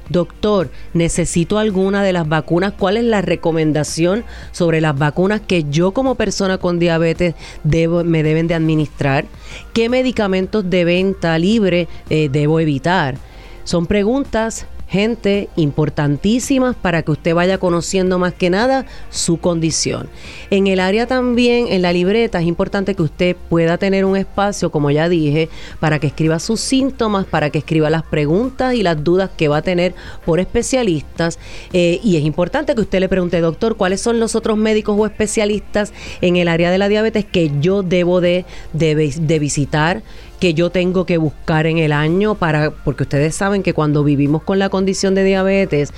Doctor, 0.08 0.70
necesito 0.94 1.58
alguna 1.58 2.02
de 2.02 2.12
las 2.12 2.28
vacunas. 2.28 2.74
¿Cuál 2.78 2.98
es 2.98 3.04
la 3.04 3.22
recomendación 3.22 4.24
sobre 4.50 4.80
las 4.80 4.96
vacunas 4.98 5.40
que 5.40 5.64
yo 5.70 5.92
como 5.92 6.16
persona 6.16 6.58
con 6.58 6.78
diabetes 6.78 7.34
debo, 7.64 8.04
me 8.04 8.22
deben 8.22 8.46
de 8.46 8.54
administrar? 8.54 9.24
¿Qué 9.72 9.88
medicamentos 9.88 10.68
de 10.68 10.84
venta 10.84 11.38
libre 11.38 11.88
eh, 12.10 12.28
debo 12.30 12.60
evitar? 12.60 13.16
Son 13.64 13.86
preguntas 13.86 14.66
gente 14.92 15.48
importantísimas 15.56 16.76
para 16.76 17.02
que 17.02 17.12
usted 17.12 17.34
vaya 17.34 17.56
conociendo 17.56 18.18
más 18.18 18.34
que 18.34 18.50
nada 18.50 18.84
su 19.08 19.38
condición. 19.38 20.10
En 20.50 20.66
el 20.66 20.80
área 20.80 21.06
también, 21.06 21.66
en 21.70 21.80
la 21.80 21.94
libreta, 21.94 22.40
es 22.40 22.46
importante 22.46 22.94
que 22.94 23.02
usted 23.02 23.36
pueda 23.48 23.78
tener 23.78 24.04
un 24.04 24.16
espacio, 24.18 24.70
como 24.70 24.90
ya 24.90 25.08
dije, 25.08 25.48
para 25.80 25.98
que 25.98 26.08
escriba 26.08 26.38
sus 26.38 26.60
síntomas, 26.60 27.24
para 27.24 27.48
que 27.48 27.58
escriba 27.58 27.88
las 27.88 28.02
preguntas 28.02 28.74
y 28.74 28.82
las 28.82 29.02
dudas 29.02 29.30
que 29.34 29.48
va 29.48 29.58
a 29.58 29.62
tener 29.62 29.94
por 30.26 30.40
especialistas. 30.40 31.38
Eh, 31.72 31.98
y 32.04 32.18
es 32.18 32.24
importante 32.24 32.74
que 32.74 32.82
usted 32.82 33.00
le 33.00 33.08
pregunte, 33.08 33.40
doctor, 33.40 33.76
¿cuáles 33.78 34.02
son 34.02 34.20
los 34.20 34.34
otros 34.34 34.58
médicos 34.58 34.94
o 34.98 35.06
especialistas 35.06 35.94
en 36.20 36.36
el 36.36 36.48
área 36.48 36.70
de 36.70 36.76
la 36.76 36.88
diabetes 36.88 37.24
que 37.24 37.50
yo 37.60 37.82
debo 37.82 38.20
de, 38.20 38.44
de 38.74 39.38
visitar? 39.38 40.02
Que 40.42 40.54
yo 40.54 40.70
tengo 40.70 41.06
que 41.06 41.18
buscar 41.18 41.68
en 41.68 41.78
el 41.78 41.92
año 41.92 42.34
para, 42.34 42.72
porque 42.72 43.04
ustedes 43.04 43.32
saben 43.32 43.62
que 43.62 43.74
cuando 43.74 44.02
vivimos 44.02 44.42
con 44.42 44.58
la 44.58 44.70
condición 44.70 45.14
de 45.14 45.22
diabetes, 45.22 45.92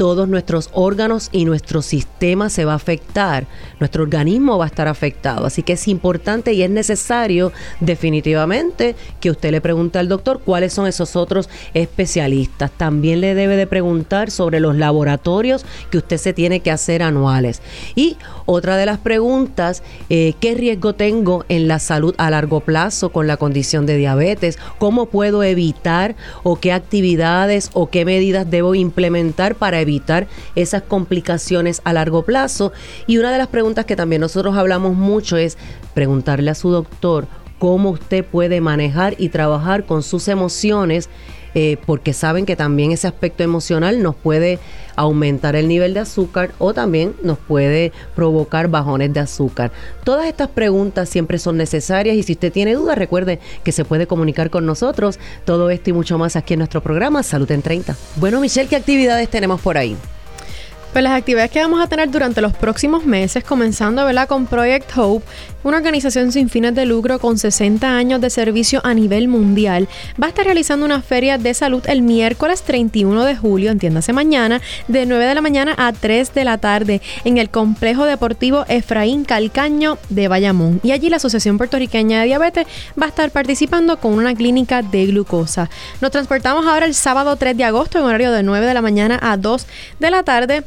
todos 0.00 0.26
nuestros 0.26 0.70
órganos 0.72 1.28
y 1.30 1.44
nuestro 1.44 1.82
sistema 1.82 2.48
se 2.48 2.64
va 2.64 2.72
a 2.72 2.76
afectar, 2.76 3.46
nuestro 3.80 4.02
organismo 4.02 4.56
va 4.56 4.64
a 4.64 4.68
estar 4.68 4.88
afectado. 4.88 5.44
Así 5.44 5.62
que 5.62 5.74
es 5.74 5.88
importante 5.88 6.54
y 6.54 6.62
es 6.62 6.70
necesario 6.70 7.52
definitivamente 7.80 8.96
que 9.20 9.30
usted 9.30 9.50
le 9.50 9.60
pregunte 9.60 9.98
al 9.98 10.08
doctor 10.08 10.40
cuáles 10.42 10.72
son 10.72 10.86
esos 10.86 11.16
otros 11.16 11.50
especialistas. 11.74 12.70
También 12.70 13.20
le 13.20 13.34
debe 13.34 13.56
de 13.56 13.66
preguntar 13.66 14.30
sobre 14.30 14.58
los 14.58 14.74
laboratorios 14.74 15.66
que 15.90 15.98
usted 15.98 16.16
se 16.16 16.32
tiene 16.32 16.60
que 16.60 16.70
hacer 16.70 17.02
anuales. 17.02 17.60
Y 17.94 18.16
otra 18.46 18.78
de 18.78 18.86
las 18.86 19.00
preguntas, 19.00 19.82
eh, 20.08 20.32
¿qué 20.40 20.54
riesgo 20.54 20.94
tengo 20.94 21.44
en 21.50 21.68
la 21.68 21.78
salud 21.78 22.14
a 22.16 22.30
largo 22.30 22.60
plazo 22.60 23.10
con 23.10 23.26
la 23.26 23.36
condición 23.36 23.84
de 23.84 23.98
diabetes? 23.98 24.58
¿Cómo 24.78 25.10
puedo 25.10 25.42
evitar 25.42 26.16
o 26.42 26.56
qué 26.56 26.72
actividades 26.72 27.68
o 27.74 27.90
qué 27.90 28.06
medidas 28.06 28.50
debo 28.50 28.74
implementar 28.74 29.56
para 29.56 29.78
evitar 29.78 29.89
evitar 29.90 30.28
esas 30.54 30.82
complicaciones 30.82 31.82
a 31.84 31.92
largo 31.92 32.22
plazo. 32.22 32.72
Y 33.06 33.18
una 33.18 33.32
de 33.32 33.38
las 33.38 33.48
preguntas 33.48 33.84
que 33.84 33.96
también 33.96 34.20
nosotros 34.20 34.56
hablamos 34.56 34.94
mucho 34.94 35.36
es 35.36 35.58
preguntarle 35.94 36.50
a 36.50 36.54
su 36.54 36.70
doctor 36.70 37.26
cómo 37.58 37.90
usted 37.90 38.24
puede 38.24 38.60
manejar 38.60 39.14
y 39.18 39.28
trabajar 39.28 39.84
con 39.84 40.02
sus 40.02 40.28
emociones 40.28 41.10
eh, 41.54 41.76
porque 41.86 42.12
saben 42.12 42.46
que 42.46 42.56
también 42.56 42.92
ese 42.92 43.06
aspecto 43.06 43.42
emocional 43.42 44.02
nos 44.02 44.14
puede 44.14 44.58
aumentar 44.96 45.56
el 45.56 45.68
nivel 45.68 45.94
de 45.94 46.00
azúcar 46.00 46.52
o 46.58 46.74
también 46.74 47.14
nos 47.22 47.38
puede 47.38 47.92
provocar 48.14 48.68
bajones 48.68 49.12
de 49.12 49.20
azúcar. 49.20 49.72
Todas 50.04 50.26
estas 50.26 50.48
preguntas 50.48 51.08
siempre 51.08 51.38
son 51.38 51.56
necesarias 51.56 52.16
y 52.16 52.22
si 52.22 52.32
usted 52.32 52.52
tiene 52.52 52.74
dudas, 52.74 52.98
recuerde 52.98 53.38
que 53.64 53.72
se 53.72 53.84
puede 53.84 54.06
comunicar 54.06 54.50
con 54.50 54.66
nosotros. 54.66 55.18
Todo 55.44 55.70
esto 55.70 55.90
y 55.90 55.92
mucho 55.92 56.18
más 56.18 56.36
aquí 56.36 56.54
en 56.54 56.58
nuestro 56.58 56.82
programa 56.82 57.22
Salud 57.22 57.50
en 57.50 57.62
30. 57.62 57.96
Bueno, 58.16 58.40
Michelle, 58.40 58.68
¿qué 58.68 58.76
actividades 58.76 59.28
tenemos 59.28 59.60
por 59.60 59.78
ahí? 59.78 59.96
Pues 60.92 61.04
las 61.04 61.12
actividades 61.12 61.52
que 61.52 61.60
vamos 61.60 61.80
a 61.80 61.86
tener 61.86 62.10
durante 62.10 62.40
los 62.40 62.52
próximos 62.52 63.06
meses, 63.06 63.44
comenzando 63.44 64.04
¿verdad? 64.04 64.26
con 64.26 64.46
Project 64.46 64.90
Hope, 64.96 65.24
una 65.62 65.76
organización 65.76 66.32
sin 66.32 66.48
fines 66.48 66.74
de 66.74 66.86
lucro 66.86 67.18
con 67.18 67.38
60 67.38 67.96
años 67.96 68.20
de 68.20 68.30
servicio 68.30 68.80
a 68.84 68.94
nivel 68.94 69.28
mundial, 69.28 69.88
va 70.20 70.26
a 70.26 70.30
estar 70.30 70.44
realizando 70.44 70.86
una 70.86 71.02
feria 71.02 71.38
de 71.38 71.54
salud 71.54 71.82
el 71.86 72.02
miércoles 72.02 72.62
31 72.62 73.24
de 73.24 73.36
julio, 73.36 73.70
entiéndase 73.70 74.12
mañana, 74.12 74.60
de 74.88 75.06
9 75.06 75.26
de 75.26 75.34
la 75.34 75.40
mañana 75.40 75.74
a 75.76 75.92
3 75.92 76.34
de 76.34 76.44
la 76.44 76.58
tarde, 76.58 77.00
en 77.24 77.38
el 77.38 77.50
complejo 77.50 78.04
deportivo 78.04 78.64
Efraín 78.68 79.24
Calcaño 79.24 79.98
de 80.08 80.28
Bayamón. 80.28 80.80
Y 80.82 80.92
allí 80.92 81.10
la 81.10 81.16
Asociación 81.16 81.58
Puertorriqueña 81.58 82.20
de 82.20 82.26
Diabetes 82.26 82.66
va 83.00 83.06
a 83.06 83.10
estar 83.10 83.30
participando 83.30 83.98
con 83.98 84.14
una 84.14 84.34
clínica 84.34 84.82
de 84.82 85.06
glucosa. 85.06 85.68
Nos 86.00 86.10
transportamos 86.10 86.66
ahora 86.66 86.86
el 86.86 86.94
sábado 86.94 87.36
3 87.36 87.56
de 87.56 87.64
agosto 87.64 87.98
en 87.98 88.04
horario 88.04 88.32
de 88.32 88.42
9 88.42 88.66
de 88.66 88.74
la 88.74 88.82
mañana 88.82 89.18
a 89.22 89.36
2 89.36 89.66
de 89.98 90.10
la 90.10 90.22
tarde 90.22 90.64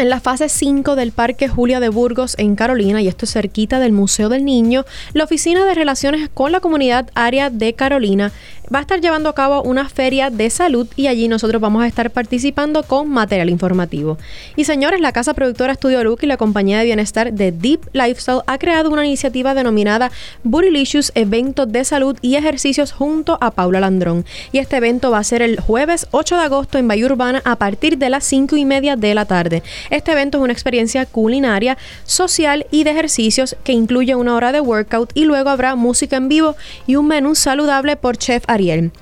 en 0.00 0.08
la 0.08 0.20
fase 0.20 0.48
5 0.48 0.96
del 0.96 1.12
Parque 1.12 1.46
Julia 1.46 1.78
de 1.78 1.90
Burgos 1.90 2.34
en 2.38 2.56
Carolina, 2.56 3.02
y 3.02 3.08
esto 3.08 3.26
es 3.26 3.32
cerquita 3.32 3.78
del 3.78 3.92
Museo 3.92 4.30
del 4.30 4.44
Niño, 4.46 4.86
la 5.12 5.24
Oficina 5.24 5.66
de 5.66 5.74
Relaciones 5.74 6.30
con 6.32 6.52
la 6.52 6.60
Comunidad 6.60 7.10
Área 7.14 7.50
de 7.50 7.74
Carolina 7.74 8.32
va 8.72 8.78
a 8.78 8.82
estar 8.82 9.00
llevando 9.00 9.28
a 9.28 9.34
cabo 9.34 9.62
una 9.62 9.88
feria 9.88 10.30
de 10.30 10.48
salud 10.48 10.86
y 10.94 11.08
allí 11.08 11.26
nosotros 11.26 11.60
vamos 11.60 11.82
a 11.82 11.86
estar 11.86 12.10
participando 12.10 12.84
con 12.84 13.08
material 13.08 13.50
informativo. 13.50 14.16
Y 14.54 14.64
señores, 14.64 15.00
la 15.00 15.12
casa 15.12 15.34
productora 15.34 15.74
Studio 15.74 16.04
Look 16.04 16.20
y 16.22 16.26
la 16.26 16.36
compañía 16.36 16.78
de 16.78 16.84
bienestar 16.84 17.32
de 17.32 17.50
Deep 17.50 17.88
Lifestyle 17.92 18.42
ha 18.46 18.58
creado 18.58 18.90
una 18.90 19.04
iniciativa 19.04 19.54
denominada 19.54 20.12
Bootylicious 20.44 21.10
Eventos 21.16 21.70
de 21.70 21.84
Salud 21.84 22.16
y 22.22 22.36
Ejercicios 22.36 22.92
junto 22.92 23.38
a 23.40 23.50
Paula 23.50 23.80
Landrón. 23.80 24.24
Y 24.52 24.58
este 24.58 24.76
evento 24.76 25.10
va 25.10 25.18
a 25.18 25.24
ser 25.24 25.42
el 25.42 25.58
jueves 25.58 26.06
8 26.12 26.36
de 26.36 26.42
agosto 26.42 26.78
en 26.78 26.86
Bahía 26.86 27.06
Urbana 27.06 27.42
a 27.44 27.56
partir 27.56 27.98
de 27.98 28.10
las 28.10 28.24
5 28.24 28.56
y 28.56 28.64
media 28.64 28.94
de 28.94 29.14
la 29.14 29.24
tarde. 29.24 29.64
Este 29.90 30.12
evento 30.12 30.38
es 30.38 30.44
una 30.44 30.52
experiencia 30.52 31.04
culinaria, 31.04 31.76
social 32.04 32.66
y 32.70 32.84
de 32.84 32.92
ejercicios 32.92 33.56
que 33.64 33.72
incluye 33.72 34.14
una 34.14 34.34
hora 34.34 34.52
de 34.52 34.60
workout 34.60 35.10
y 35.14 35.24
luego 35.24 35.50
habrá 35.50 35.74
música 35.74 36.16
en 36.16 36.28
vivo 36.28 36.56
y 36.86 36.96
un 36.96 37.08
menú 37.08 37.34
saludable 37.34 37.96
por 37.96 38.16
Chef 38.16 38.44
Ariel. 38.46 38.92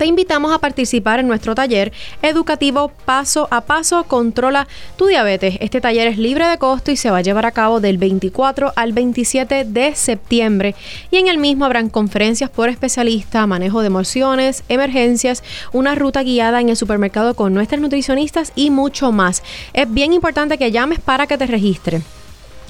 te 0.00 0.06
invitamos 0.06 0.50
a 0.52 0.58
participar 0.58 1.20
en 1.20 1.28
nuestro 1.28 1.54
taller 1.54 1.92
educativo 2.22 2.90
Paso 3.04 3.48
a 3.50 3.60
Paso 3.60 4.04
Controla 4.04 4.66
tu 4.96 5.06
Diabetes. 5.06 5.58
Este 5.60 5.82
taller 5.82 6.08
es 6.08 6.16
libre 6.16 6.46
de 6.46 6.56
costo 6.56 6.90
y 6.90 6.96
se 6.96 7.10
va 7.10 7.18
a 7.18 7.20
llevar 7.20 7.44
a 7.44 7.52
cabo 7.52 7.80
del 7.80 7.98
24 7.98 8.72
al 8.76 8.94
27 8.94 9.64
de 9.64 9.94
septiembre. 9.94 10.74
Y 11.10 11.18
en 11.18 11.28
el 11.28 11.36
mismo 11.36 11.66
habrán 11.66 11.90
conferencias 11.90 12.48
por 12.48 12.70
especialista, 12.70 13.46
manejo 13.46 13.82
de 13.82 13.88
emociones, 13.88 14.64
emergencias, 14.70 15.44
una 15.72 15.94
ruta 15.94 16.22
guiada 16.22 16.62
en 16.62 16.70
el 16.70 16.76
supermercado 16.76 17.34
con 17.34 17.52
nuestras 17.52 17.80
nutricionistas 17.80 18.52
y 18.54 18.70
mucho 18.70 19.12
más. 19.12 19.42
Es 19.74 19.92
bien 19.92 20.14
importante 20.14 20.56
que 20.56 20.72
llames 20.72 21.00
para 21.00 21.26
que 21.26 21.36
te 21.36 21.46
registres. 21.46 22.19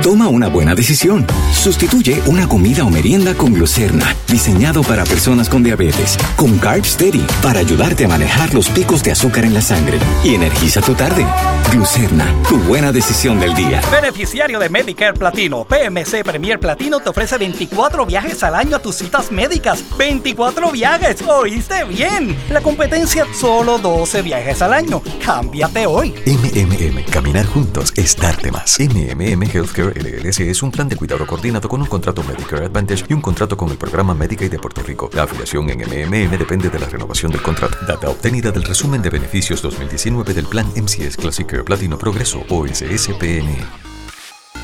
Toma 0.04 0.28
una 0.28 0.48
buena 0.48 0.74
decisión. 0.74 1.26
Sustituye 1.50 2.20
una 2.26 2.46
comida 2.46 2.84
o 2.84 2.90
merienda 2.90 3.32
con 3.32 3.54
glucerna, 3.54 4.14
diseñado 4.28 4.82
para 4.82 5.02
personas 5.04 5.48
con 5.48 5.62
diabetes, 5.62 6.18
con 6.36 6.58
Carb 6.58 6.84
Steady, 6.84 7.24
para 7.40 7.60
ayudarte 7.60 8.04
a 8.04 8.08
manejar 8.08 8.52
los 8.52 8.68
picos 8.68 9.02
de 9.02 9.12
azúcar 9.12 9.46
en 9.46 9.54
la 9.54 9.62
sangre. 9.62 9.98
Y 10.22 10.34
energiza 10.34 10.82
tu 10.82 10.92
tarde. 10.92 11.24
Glucerna, 11.72 12.26
tu 12.46 12.58
buena 12.58 12.92
decisión 12.92 13.40
del 13.40 13.54
día. 13.54 13.80
Beneficiario 13.90 14.58
de 14.58 14.68
Medicare 14.68 15.14
Platino, 15.14 15.64
PMC 15.64 16.22
Premier 16.22 16.60
Platino 16.60 17.00
te 17.00 17.08
ofrece 17.08 17.38
24 17.38 18.04
viajes 18.04 18.42
al 18.42 18.56
año 18.56 18.76
a 18.76 18.80
tus 18.80 18.96
citas 18.96 19.32
médicas. 19.32 19.82
¡24 19.96 20.70
viajes! 20.70 21.22
¿Oíste 21.26 21.82
bien? 21.84 22.36
La 22.50 22.60
competencia 22.60 23.26
solo 23.32 23.78
12 23.78 24.20
viajes 24.20 24.60
al 24.60 24.74
año. 24.74 25.00
Cámbiate 25.24 25.86
hoy. 25.86 26.14
MMM, 26.26 27.04
caminar 27.10 27.46
juntos 27.46 27.90
es 27.96 28.14
darte 28.14 28.52
más. 28.52 28.78
MMM 28.78 29.42
Healthcare 29.44 29.93
LLC 29.94 30.40
es 30.40 30.62
un 30.62 30.70
plan 30.70 30.88
de 30.88 30.96
cuidado 30.96 31.26
coordinado 31.26 31.68
con 31.68 31.80
un 31.80 31.86
contrato 31.86 32.22
Medicare 32.22 32.66
Advantage 32.66 33.04
y 33.08 33.12
un 33.12 33.20
contrato 33.20 33.56
con 33.56 33.70
el 33.70 33.76
programa 33.76 34.14
Medicaid 34.14 34.50
de 34.50 34.58
Puerto 34.58 34.82
Rico. 34.82 35.10
La 35.12 35.24
afiliación 35.24 35.70
en 35.70 35.78
MMM 35.78 36.38
depende 36.38 36.68
de 36.68 36.78
la 36.78 36.88
renovación 36.88 37.30
del 37.32 37.42
contrato. 37.42 37.78
Data 37.86 38.10
obtenida 38.10 38.50
del 38.50 38.64
resumen 38.64 39.02
de 39.02 39.10
beneficios 39.10 39.62
2019 39.62 40.34
del 40.34 40.46
plan 40.46 40.66
MCS 40.76 41.16
Classic 41.16 41.64
Platino 41.64 41.98
Progreso 41.98 42.44
o 42.48 42.66
SSPN. 42.66 43.84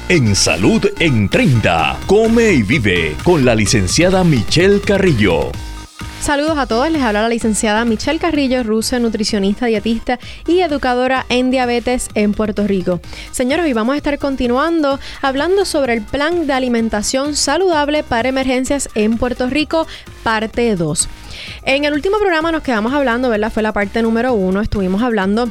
En 0.09 0.35
Salud 0.35 0.85
en 0.99 1.29
30, 1.29 2.01
come 2.07 2.51
y 2.51 2.63
vive 2.63 3.17
con 3.23 3.45
la 3.45 3.55
licenciada 3.55 4.25
Michelle 4.25 4.81
Carrillo. 4.81 5.53
Saludos 6.21 6.59
a 6.59 6.67
todos, 6.67 6.91
les 6.91 7.01
habla 7.01 7.23
la 7.23 7.31
licenciada 7.31 7.87
Michelle 7.87 8.19
Carrillo, 8.19 8.63
rusa, 8.63 8.99
nutricionista, 8.99 9.65
dietista 9.65 10.19
y 10.47 10.61
educadora 10.61 11.25
en 11.31 11.51
diabetes 11.51 12.09
en 12.15 12.35
Puerto 12.35 12.67
Rico. 12.67 13.01
Señores, 13.33 13.65
hoy 13.65 13.73
vamos 13.73 13.95
a 13.95 13.97
estar 13.97 14.19
continuando 14.19 15.01
hablando 15.23 15.65
sobre 15.65 15.95
el 15.95 16.03
plan 16.03 16.47
de 16.47 16.53
alimentación 16.53 17.35
saludable 17.37 18.03
para 18.03 18.29
emergencias 18.29 18.91
en 18.95 19.17
Puerto 19.17 19.49
Rico, 19.49 19.87
parte 20.23 20.77
2. 20.77 21.09
En 21.65 21.87
el 21.87 21.95
último 21.95 22.19
programa 22.19 22.53
nos 22.53 22.63
quedamos 22.63 22.93
hablando, 22.93 23.31
¿verdad? 23.31 23.51
Fue 23.51 23.63
la 23.63 23.73
parte 23.73 24.03
número 24.03 24.35
1, 24.35 24.61
estuvimos 24.61 25.03
hablando 25.03 25.49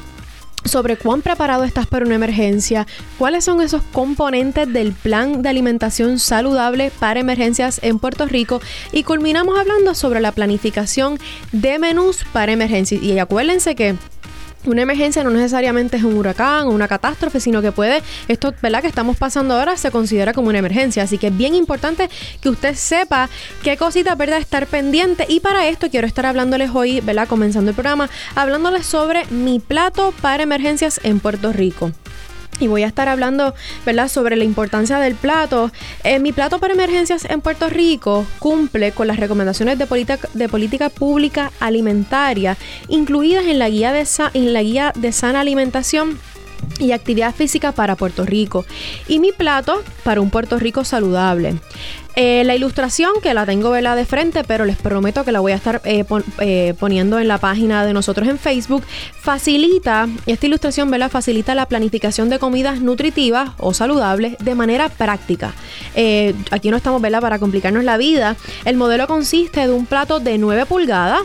sobre 0.65 0.97
cuán 0.97 1.21
preparado 1.21 1.63
estás 1.63 1.87
para 1.87 2.05
una 2.05 2.15
emergencia, 2.15 2.87
cuáles 3.17 3.45
son 3.45 3.61
esos 3.61 3.81
componentes 3.91 4.71
del 4.71 4.93
plan 4.93 5.41
de 5.41 5.49
alimentación 5.49 6.19
saludable 6.19 6.91
para 6.99 7.19
emergencias 7.19 7.79
en 7.83 7.99
Puerto 7.99 8.25
Rico 8.25 8.61
y 8.91 9.03
culminamos 9.03 9.57
hablando 9.57 9.95
sobre 9.95 10.19
la 10.19 10.31
planificación 10.31 11.19
de 11.51 11.79
menús 11.79 12.25
para 12.33 12.51
emergencias. 12.51 13.01
Y 13.01 13.17
acuérdense 13.19 13.75
que 13.75 13.95
una 14.65 14.81
emergencia 14.81 15.23
no 15.23 15.29
necesariamente 15.29 15.97
es 15.97 16.03
un 16.03 16.15
huracán 16.15 16.67
o 16.67 16.71
una 16.71 16.87
catástrofe, 16.87 17.39
sino 17.39 17.61
que 17.61 17.71
puede, 17.71 18.01
esto, 18.27 18.53
¿verdad? 18.61 18.81
Que 18.81 18.87
estamos 18.87 19.17
pasando 19.17 19.55
ahora 19.55 19.77
se 19.77 19.91
considera 19.91 20.33
como 20.33 20.49
una 20.49 20.59
emergencia. 20.59 21.03
Así 21.03 21.17
que 21.17 21.27
es 21.27 21.37
bien 21.37 21.55
importante 21.55 22.09
que 22.41 22.49
usted 22.49 22.75
sepa 22.75 23.29
qué 23.63 23.77
cositas, 23.77 24.17
¿verdad? 24.17 24.39
Estar 24.39 24.67
pendiente. 24.67 25.25
Y 25.27 25.39
para 25.39 25.67
esto 25.67 25.89
quiero 25.89 26.07
estar 26.07 26.25
hablándoles 26.25 26.71
hoy, 26.73 27.01
¿verdad? 27.01 27.27
Comenzando 27.27 27.71
el 27.71 27.75
programa, 27.75 28.09
hablándoles 28.35 28.85
sobre 28.85 29.25
mi 29.27 29.59
plato 29.59 30.13
para 30.21 30.43
emergencias 30.43 30.99
en 31.03 31.19
Puerto 31.19 31.53
Rico 31.53 31.91
y 32.59 32.67
voy 32.67 32.83
a 32.83 32.87
estar 32.87 33.07
hablando, 33.07 33.53
¿verdad?, 33.85 34.07
sobre 34.07 34.35
la 34.35 34.43
importancia 34.43 34.99
del 34.99 35.15
plato. 35.15 35.71
Eh, 36.03 36.19
mi 36.19 36.31
plato 36.31 36.59
para 36.59 36.73
emergencias 36.73 37.25
en 37.25 37.41
Puerto 37.41 37.69
Rico 37.69 38.25
cumple 38.39 38.91
con 38.91 39.07
las 39.07 39.17
recomendaciones 39.17 39.77
de, 39.77 39.87
de 40.33 40.49
política 40.49 40.89
pública 40.89 41.51
alimentaria 41.59 42.57
incluidas 42.87 43.45
en 43.45 43.59
la 43.59 43.69
guía 43.69 43.91
de, 43.91 44.07
en 44.33 44.53
la 44.53 44.63
guía 44.63 44.93
de 44.95 45.11
sana 45.11 45.41
alimentación 45.41 46.19
y 46.79 46.91
actividad 46.91 47.33
física 47.35 47.71
para 47.71 47.95
Puerto 47.95 48.25
Rico 48.25 48.65
y 49.07 49.19
mi 49.19 49.31
plato 49.31 49.83
para 50.03 50.21
un 50.21 50.29
Puerto 50.29 50.59
Rico 50.59 50.83
saludable. 50.83 51.55
Eh, 52.15 52.43
la 52.43 52.55
ilustración 52.55 53.13
que 53.23 53.33
la 53.33 53.45
tengo 53.45 53.69
velada 53.69 53.95
de 53.95 54.05
frente, 54.05 54.43
pero 54.43 54.65
les 54.65 54.75
prometo 54.75 55.23
que 55.23 55.31
la 55.31 55.39
voy 55.39 55.53
a 55.53 55.55
estar 55.55 55.81
eh, 55.85 56.03
eh, 56.39 56.73
poniendo 56.77 57.17
en 57.17 57.29
la 57.29 57.37
página 57.37 57.85
de 57.85 57.93
nosotros 57.93 58.27
en 58.27 58.37
Facebook, 58.37 58.83
facilita, 59.21 60.09
esta 60.25 60.45
ilustración 60.45 60.91
¿verdad? 60.91 61.09
facilita 61.09 61.55
la 61.55 61.65
planificación 61.65 62.29
de 62.29 62.37
comidas 62.37 62.81
nutritivas 62.81 63.51
o 63.57 63.73
saludables 63.73 64.35
de 64.39 64.53
manera 64.53 64.89
práctica. 64.89 65.53
aquí 66.51 66.69
no 66.69 66.77
estamos 66.77 67.01
¿verdad? 67.01 67.21
para 67.21 67.39
complicarnos 67.39 67.85
la 67.85 67.97
vida. 67.97 68.35
El 68.65 68.75
modelo 68.75 69.07
consiste 69.07 69.61
de 69.61 69.71
un 69.71 69.85
plato 69.85 70.19
de 70.19 70.37
9 70.37 70.65
pulgadas 70.65 71.21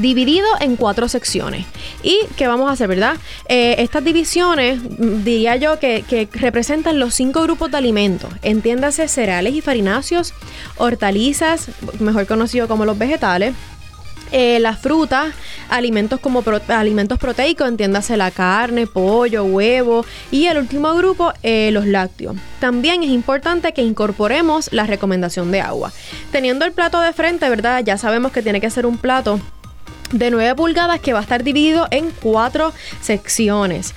dividido 0.00 0.46
en 0.60 0.76
cuatro 0.76 1.08
secciones. 1.08 1.66
¿Y 2.02 2.18
qué 2.36 2.46
vamos 2.46 2.68
a 2.68 2.72
hacer, 2.72 2.88
verdad? 2.88 3.16
Eh, 3.48 3.76
estas 3.78 4.04
divisiones, 4.04 4.80
mm, 4.80 5.24
diría 5.24 5.56
yo, 5.56 5.78
que, 5.78 6.28
representan 6.32 6.98
los 6.98 7.14
cinco 7.14 7.42
grupos 7.42 7.70
de 7.70 7.78
alimentos. 7.78 8.30
Entiéndase 8.42 9.08
cereales 9.08 9.54
y 9.54 9.60
farináceos, 9.60 10.34
hortalizas, 10.76 11.68
mejor 11.98 12.26
conocido 12.26 12.68
como 12.68 12.84
los 12.84 12.98
vegetales, 12.98 13.54
eh, 14.32 14.58
las 14.58 14.80
frutas, 14.80 15.32
alimentos 15.68 16.18
como 16.18 16.42
alimentos 16.68 17.18
proteicos, 17.18 17.68
entiéndase 17.68 18.16
la 18.16 18.30
carne, 18.30 18.86
pollo, 18.86 19.44
huevo 19.44 20.04
y 20.30 20.46
el 20.46 20.58
último 20.58 20.94
grupo, 20.94 21.32
eh, 21.42 21.70
los 21.72 21.86
lácteos. 21.86 22.36
También 22.58 23.02
es 23.04 23.10
importante 23.10 23.72
que 23.72 23.82
incorporemos 23.82 24.72
la 24.72 24.84
recomendación 24.84 25.52
de 25.52 25.60
agua. 25.60 25.92
Teniendo 26.32 26.64
el 26.64 26.72
plato 26.72 27.00
de 27.00 27.12
frente, 27.12 27.48
¿verdad? 27.48 27.84
Ya 27.84 27.98
sabemos 27.98 28.32
que 28.32 28.42
tiene 28.42 28.60
que 28.60 28.70
ser 28.70 28.84
un 28.84 28.98
plato 28.98 29.40
de 30.12 30.30
9 30.30 30.54
pulgadas 30.54 31.00
que 31.00 31.12
va 31.12 31.20
a 31.20 31.22
estar 31.22 31.42
dividido 31.42 31.86
en 31.90 32.10
cuatro 32.22 32.72
secciones. 33.00 33.94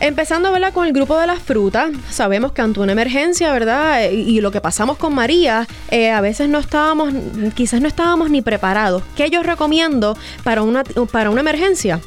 Empezando 0.00 0.50
¿verdad? 0.50 0.72
con 0.72 0.86
el 0.86 0.92
grupo 0.92 1.16
de 1.16 1.26
las 1.26 1.40
frutas, 1.40 1.92
sabemos 2.10 2.52
que 2.52 2.62
ante 2.62 2.80
una 2.80 2.92
emergencia, 2.92 3.52
¿verdad? 3.52 4.10
Y, 4.10 4.40
lo 4.40 4.50
que 4.50 4.60
pasamos 4.60 4.96
con 4.96 5.14
María, 5.14 5.68
eh, 5.90 6.10
a 6.10 6.20
veces 6.20 6.48
no 6.48 6.58
estábamos, 6.58 7.14
quizás 7.54 7.80
no 7.80 7.86
estábamos 7.86 8.28
ni 8.28 8.42
preparados. 8.42 9.04
¿Qué 9.16 9.30
yo 9.30 9.42
recomiendo 9.44 10.16
para 10.42 10.62
una, 10.62 10.82
para 11.12 11.30
una 11.30 11.40
emergencia? 11.40 12.00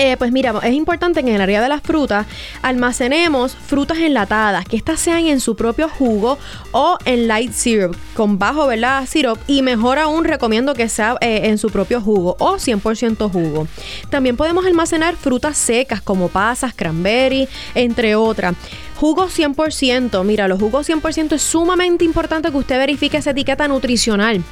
Eh, 0.00 0.16
pues 0.16 0.30
mira, 0.30 0.54
es 0.62 0.74
importante 0.74 1.24
que 1.24 1.28
en 1.28 1.34
el 1.34 1.40
área 1.40 1.60
de 1.60 1.68
las 1.68 1.82
frutas 1.82 2.24
almacenemos 2.62 3.56
frutas 3.56 3.98
enlatadas, 3.98 4.64
que 4.64 4.76
estas 4.76 5.00
sean 5.00 5.26
en 5.26 5.40
su 5.40 5.56
propio 5.56 5.88
jugo 5.88 6.38
o 6.70 6.98
en 7.04 7.26
light 7.26 7.52
syrup, 7.52 7.96
con 8.14 8.38
bajo, 8.38 8.68
¿verdad? 8.68 9.04
Syrup. 9.08 9.40
Y 9.48 9.62
mejor 9.62 9.98
aún 9.98 10.22
recomiendo 10.22 10.74
que 10.74 10.88
sea 10.88 11.16
eh, 11.20 11.48
en 11.48 11.58
su 11.58 11.70
propio 11.70 12.00
jugo 12.00 12.36
o 12.38 12.58
100% 12.58 13.28
jugo. 13.28 13.66
También 14.08 14.36
podemos 14.36 14.64
almacenar 14.66 15.16
frutas 15.16 15.56
secas 15.56 16.00
como 16.00 16.28
pasas, 16.28 16.74
cranberry, 16.74 17.48
entre 17.74 18.14
otras. 18.14 18.54
Jugo 18.94 19.26
100%, 19.26 20.22
mira, 20.22 20.46
los 20.46 20.60
jugos 20.60 20.88
100% 20.88 21.32
es 21.32 21.42
sumamente 21.42 22.04
importante 22.04 22.52
que 22.52 22.56
usted 22.56 22.78
verifique 22.78 23.16
esa 23.16 23.30
etiqueta 23.30 23.66
nutricional 23.66 24.44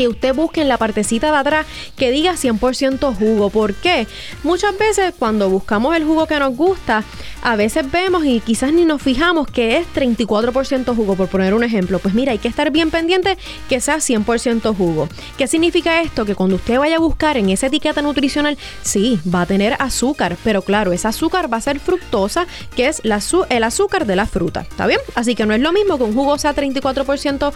que 0.00 0.08
usted 0.08 0.34
busque 0.34 0.62
en 0.62 0.68
la 0.70 0.78
partecita 0.78 1.30
de 1.30 1.36
atrás 1.36 1.66
que 1.94 2.10
diga 2.10 2.32
100% 2.32 3.14
jugo. 3.14 3.50
¿Por 3.50 3.74
qué? 3.74 4.06
Muchas 4.42 4.78
veces 4.78 5.12
cuando 5.18 5.50
buscamos 5.50 5.94
el 5.94 6.04
jugo 6.04 6.26
que 6.26 6.38
nos 6.38 6.56
gusta, 6.56 7.04
a 7.42 7.56
veces 7.56 7.90
vemos 7.90 8.24
y 8.24 8.40
quizás 8.40 8.72
ni 8.72 8.86
nos 8.86 9.02
fijamos 9.02 9.46
que 9.46 9.76
es 9.76 9.86
34% 9.94 10.96
jugo, 10.96 11.16
por 11.16 11.28
poner 11.28 11.52
un 11.52 11.64
ejemplo. 11.64 11.98
Pues 11.98 12.14
mira, 12.14 12.32
hay 12.32 12.38
que 12.38 12.48
estar 12.48 12.70
bien 12.70 12.90
pendiente 12.90 13.36
que 13.68 13.78
sea 13.80 13.96
100% 13.96 14.74
jugo. 14.74 15.06
¿Qué 15.36 15.46
significa 15.46 16.00
esto? 16.00 16.24
Que 16.24 16.34
cuando 16.34 16.56
usted 16.56 16.78
vaya 16.78 16.96
a 16.96 17.00
buscar 17.00 17.36
en 17.36 17.50
esa 17.50 17.66
etiqueta 17.66 18.00
nutricional, 18.00 18.56
sí, 18.80 19.20
va 19.32 19.42
a 19.42 19.46
tener 19.46 19.76
azúcar, 19.80 20.38
pero 20.44 20.62
claro, 20.62 20.92
ese 20.92 21.08
azúcar 21.08 21.52
va 21.52 21.58
a 21.58 21.60
ser 21.60 21.78
fructosa, 21.78 22.46
que 22.74 22.86
es 22.88 23.02
el 23.04 23.62
azúcar 23.62 24.06
de 24.06 24.16
la 24.16 24.24
fruta. 24.24 24.62
¿Está 24.62 24.86
bien? 24.86 25.00
Así 25.14 25.34
que 25.34 25.44
no 25.44 25.52
es 25.52 25.60
lo 25.60 25.72
mismo 25.72 25.98
que 25.98 26.04
un 26.04 26.14
jugo 26.14 26.38
sea 26.38 26.54
34% 26.54 27.52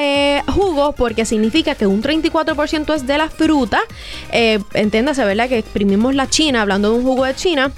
eh, 0.00 0.42
jugo, 0.48 0.92
porque 0.92 1.26
significa 1.26 1.74
que 1.74 1.81
un 1.86 2.02
34% 2.02 2.94
es 2.94 3.06
de 3.06 3.18
la 3.18 3.28
fruta. 3.28 3.80
Eh, 4.30 4.60
entiéndase, 4.74 5.24
¿verdad? 5.24 5.48
Que 5.48 5.58
exprimimos 5.58 6.14
la 6.14 6.28
china, 6.28 6.62
hablando 6.62 6.90
de 6.90 6.98
un 6.98 7.02
jugo 7.04 7.24
de 7.24 7.34
china 7.34 7.72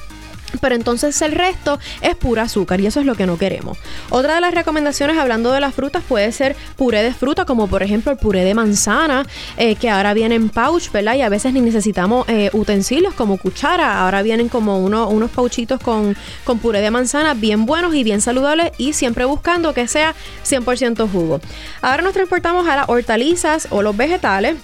pero 0.60 0.74
entonces 0.74 1.20
el 1.22 1.32
resto 1.32 1.78
es 2.00 2.14
pura 2.14 2.42
azúcar 2.42 2.80
y 2.80 2.86
eso 2.86 3.00
es 3.00 3.06
lo 3.06 3.14
que 3.14 3.26
no 3.26 3.38
queremos. 3.38 3.78
Otra 4.10 4.34
de 4.36 4.40
las 4.40 4.54
recomendaciones 4.54 5.18
hablando 5.18 5.52
de 5.52 5.60
las 5.60 5.74
frutas 5.74 6.02
puede 6.06 6.30
ser 6.32 6.56
puré 6.76 7.02
de 7.02 7.12
fruta, 7.12 7.44
como 7.44 7.66
por 7.68 7.82
ejemplo 7.82 8.12
el 8.12 8.18
puré 8.18 8.44
de 8.44 8.54
manzana, 8.54 9.26
eh, 9.56 9.76
que 9.76 9.90
ahora 9.90 10.14
viene 10.14 10.34
en 10.34 10.48
pouch, 10.48 10.90
¿verdad? 10.92 11.14
Y 11.14 11.22
a 11.22 11.28
veces 11.28 11.52
ni 11.52 11.60
necesitamos 11.60 12.28
eh, 12.28 12.50
utensilios 12.52 13.14
como 13.14 13.36
cuchara, 13.36 14.00
ahora 14.00 14.22
vienen 14.22 14.48
como 14.48 14.78
unos 14.78 15.30
pouchitos 15.30 15.80
con, 15.80 16.16
con 16.44 16.58
puré 16.58 16.80
de 16.80 16.90
manzana 16.90 17.34
bien 17.34 17.66
buenos 17.66 17.94
y 17.94 18.04
bien 18.04 18.20
saludables 18.20 18.72
y 18.78 18.92
siempre 18.92 19.24
buscando 19.24 19.74
que 19.74 19.88
sea 19.88 20.14
100% 20.44 21.10
jugo. 21.10 21.40
Ahora 21.82 22.02
nos 22.02 22.12
transportamos 22.12 22.68
a 22.68 22.76
las 22.76 22.88
hortalizas 22.88 23.68
o 23.70 23.82
los 23.82 23.96
vegetales 23.96 24.56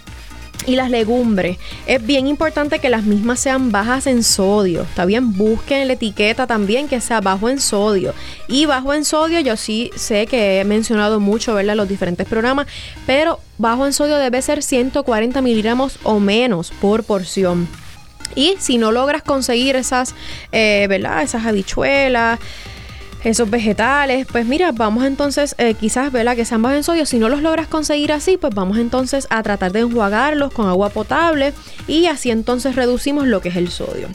y 0.66 0.76
las 0.76 0.90
legumbres. 0.90 1.58
Es 1.86 2.04
bien 2.04 2.26
importante 2.26 2.78
que 2.78 2.90
las 2.90 3.04
mismas 3.04 3.40
sean 3.40 3.72
bajas 3.72 4.06
en 4.06 4.22
sodio. 4.22 4.82
Está 4.82 5.04
bien, 5.04 5.36
busquen 5.36 5.86
la 5.86 5.94
etiqueta 5.94 6.46
también 6.46 6.88
que 6.88 7.00
sea 7.00 7.20
bajo 7.20 7.48
en 7.48 7.60
sodio. 7.60 8.14
Y 8.48 8.66
bajo 8.66 8.94
en 8.94 9.04
sodio, 9.04 9.40
yo 9.40 9.56
sí 9.56 9.90
sé 9.96 10.26
que 10.26 10.60
he 10.60 10.64
mencionado 10.64 11.20
mucho, 11.20 11.54
¿verdad? 11.54 11.76
Los 11.76 11.88
diferentes 11.88 12.26
programas, 12.26 12.66
pero 13.06 13.40
bajo 13.58 13.86
en 13.86 13.92
sodio 13.92 14.16
debe 14.16 14.42
ser 14.42 14.62
140 14.62 15.40
miligramos 15.42 15.98
o 16.02 16.20
menos 16.20 16.72
por 16.80 17.04
porción. 17.04 17.68
Y 18.34 18.56
si 18.58 18.78
no 18.78 18.92
logras 18.92 19.22
conseguir 19.22 19.76
esas, 19.76 20.14
eh, 20.52 20.86
¿verdad? 20.88 21.22
Esas 21.22 21.46
habichuelas, 21.46 22.38
esos 23.24 23.50
vegetales, 23.50 24.26
pues 24.30 24.46
mira, 24.46 24.72
vamos 24.72 25.04
entonces, 25.04 25.54
eh, 25.58 25.74
quizás, 25.74 26.10
¿verdad? 26.12 26.36
Que 26.36 26.44
sean 26.44 26.62
bajos 26.62 26.78
en 26.78 26.84
sodio. 26.84 27.06
Si 27.06 27.18
no 27.18 27.28
los 27.28 27.42
logras 27.42 27.66
conseguir 27.68 28.12
así, 28.12 28.36
pues 28.36 28.54
vamos 28.54 28.78
entonces 28.78 29.26
a 29.30 29.42
tratar 29.42 29.72
de 29.72 29.80
enjuagarlos 29.80 30.52
con 30.52 30.68
agua 30.68 30.90
potable 30.90 31.52
y 31.86 32.06
así 32.06 32.30
entonces 32.30 32.76
reducimos 32.76 33.26
lo 33.26 33.40
que 33.40 33.50
es 33.50 33.56
el 33.56 33.70
sodio. 33.70 34.08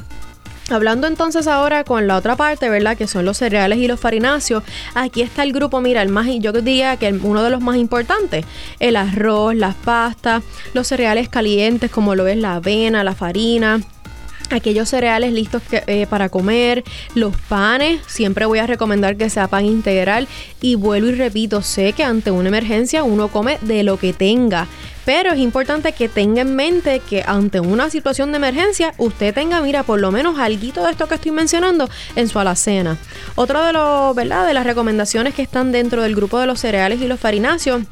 Hablando 0.71 1.05
entonces 1.05 1.45
ahora 1.45 1.83
con 1.83 2.07
la 2.07 2.17
otra 2.17 2.35
parte, 2.35 2.69
¿verdad? 2.69 2.97
Que 2.97 3.05
son 3.05 3.23
los 3.23 3.37
cereales 3.37 3.77
y 3.77 3.87
los 3.87 3.99
farináceos. 3.99 4.63
Aquí 4.95 5.21
está 5.21 5.43
el 5.43 5.53
grupo, 5.53 5.79
mira, 5.79 6.01
el 6.01 6.09
más, 6.09 6.25
yo 6.39 6.51
diría 6.51 6.97
que 6.97 7.11
uno 7.13 7.43
de 7.43 7.51
los 7.51 7.61
más 7.61 7.77
importantes. 7.77 8.45
El 8.79 8.95
arroz, 8.95 9.53
las 9.53 9.75
pastas, 9.75 10.43
los 10.73 10.87
cereales 10.87 11.29
calientes 11.29 11.91
como 11.91 12.15
lo 12.15 12.25
es 12.25 12.37
la 12.37 12.55
avena, 12.55 13.03
la 13.03 13.13
farina, 13.13 13.79
aquellos 14.51 14.89
cereales 14.89 15.33
listos 15.33 15.61
eh, 15.71 16.07
para 16.09 16.29
comer, 16.29 16.83
los 17.13 17.35
panes, 17.35 18.01
siempre 18.07 18.45
voy 18.45 18.59
a 18.59 18.67
recomendar 18.67 19.17
que 19.17 19.29
sea 19.29 19.47
pan 19.47 19.65
integral 19.65 20.27
y 20.61 20.75
vuelvo 20.75 21.07
y 21.07 21.15
repito, 21.15 21.61
sé 21.61 21.93
que 21.93 22.03
ante 22.03 22.31
una 22.31 22.49
emergencia 22.49 23.03
uno 23.03 23.29
come 23.29 23.57
de 23.61 23.83
lo 23.83 23.97
que 23.97 24.13
tenga, 24.13 24.67
pero 25.05 25.33
es 25.33 25.39
importante 25.39 25.93
que 25.93 26.09
tenga 26.09 26.41
en 26.41 26.55
mente 26.55 26.99
que 26.99 27.23
ante 27.25 27.59
una 27.59 27.89
situación 27.89 28.31
de 28.31 28.37
emergencia 28.37 28.93
usted 28.97 29.33
tenga, 29.33 29.61
mira, 29.61 29.83
por 29.83 30.01
lo 30.01 30.11
menos 30.11 30.39
algo 30.39 30.55
de 30.55 30.91
esto 30.91 31.07
que 31.07 31.15
estoy 31.15 31.31
mencionando 31.31 31.89
en 32.15 32.27
su 32.27 32.39
alacena. 32.39 32.97
Otro 33.35 33.63
de 33.63 33.73
los, 33.73 34.15
¿verdad? 34.15 34.47
De 34.47 34.53
las 34.53 34.65
recomendaciones 34.65 35.33
que 35.33 35.41
están 35.41 35.71
dentro 35.71 36.01
del 36.01 36.15
grupo 36.15 36.39
de 36.39 36.47
los 36.47 36.59
cereales 36.59 37.01
y 37.01 37.07
los 37.07 37.19
farináceos 37.19 37.83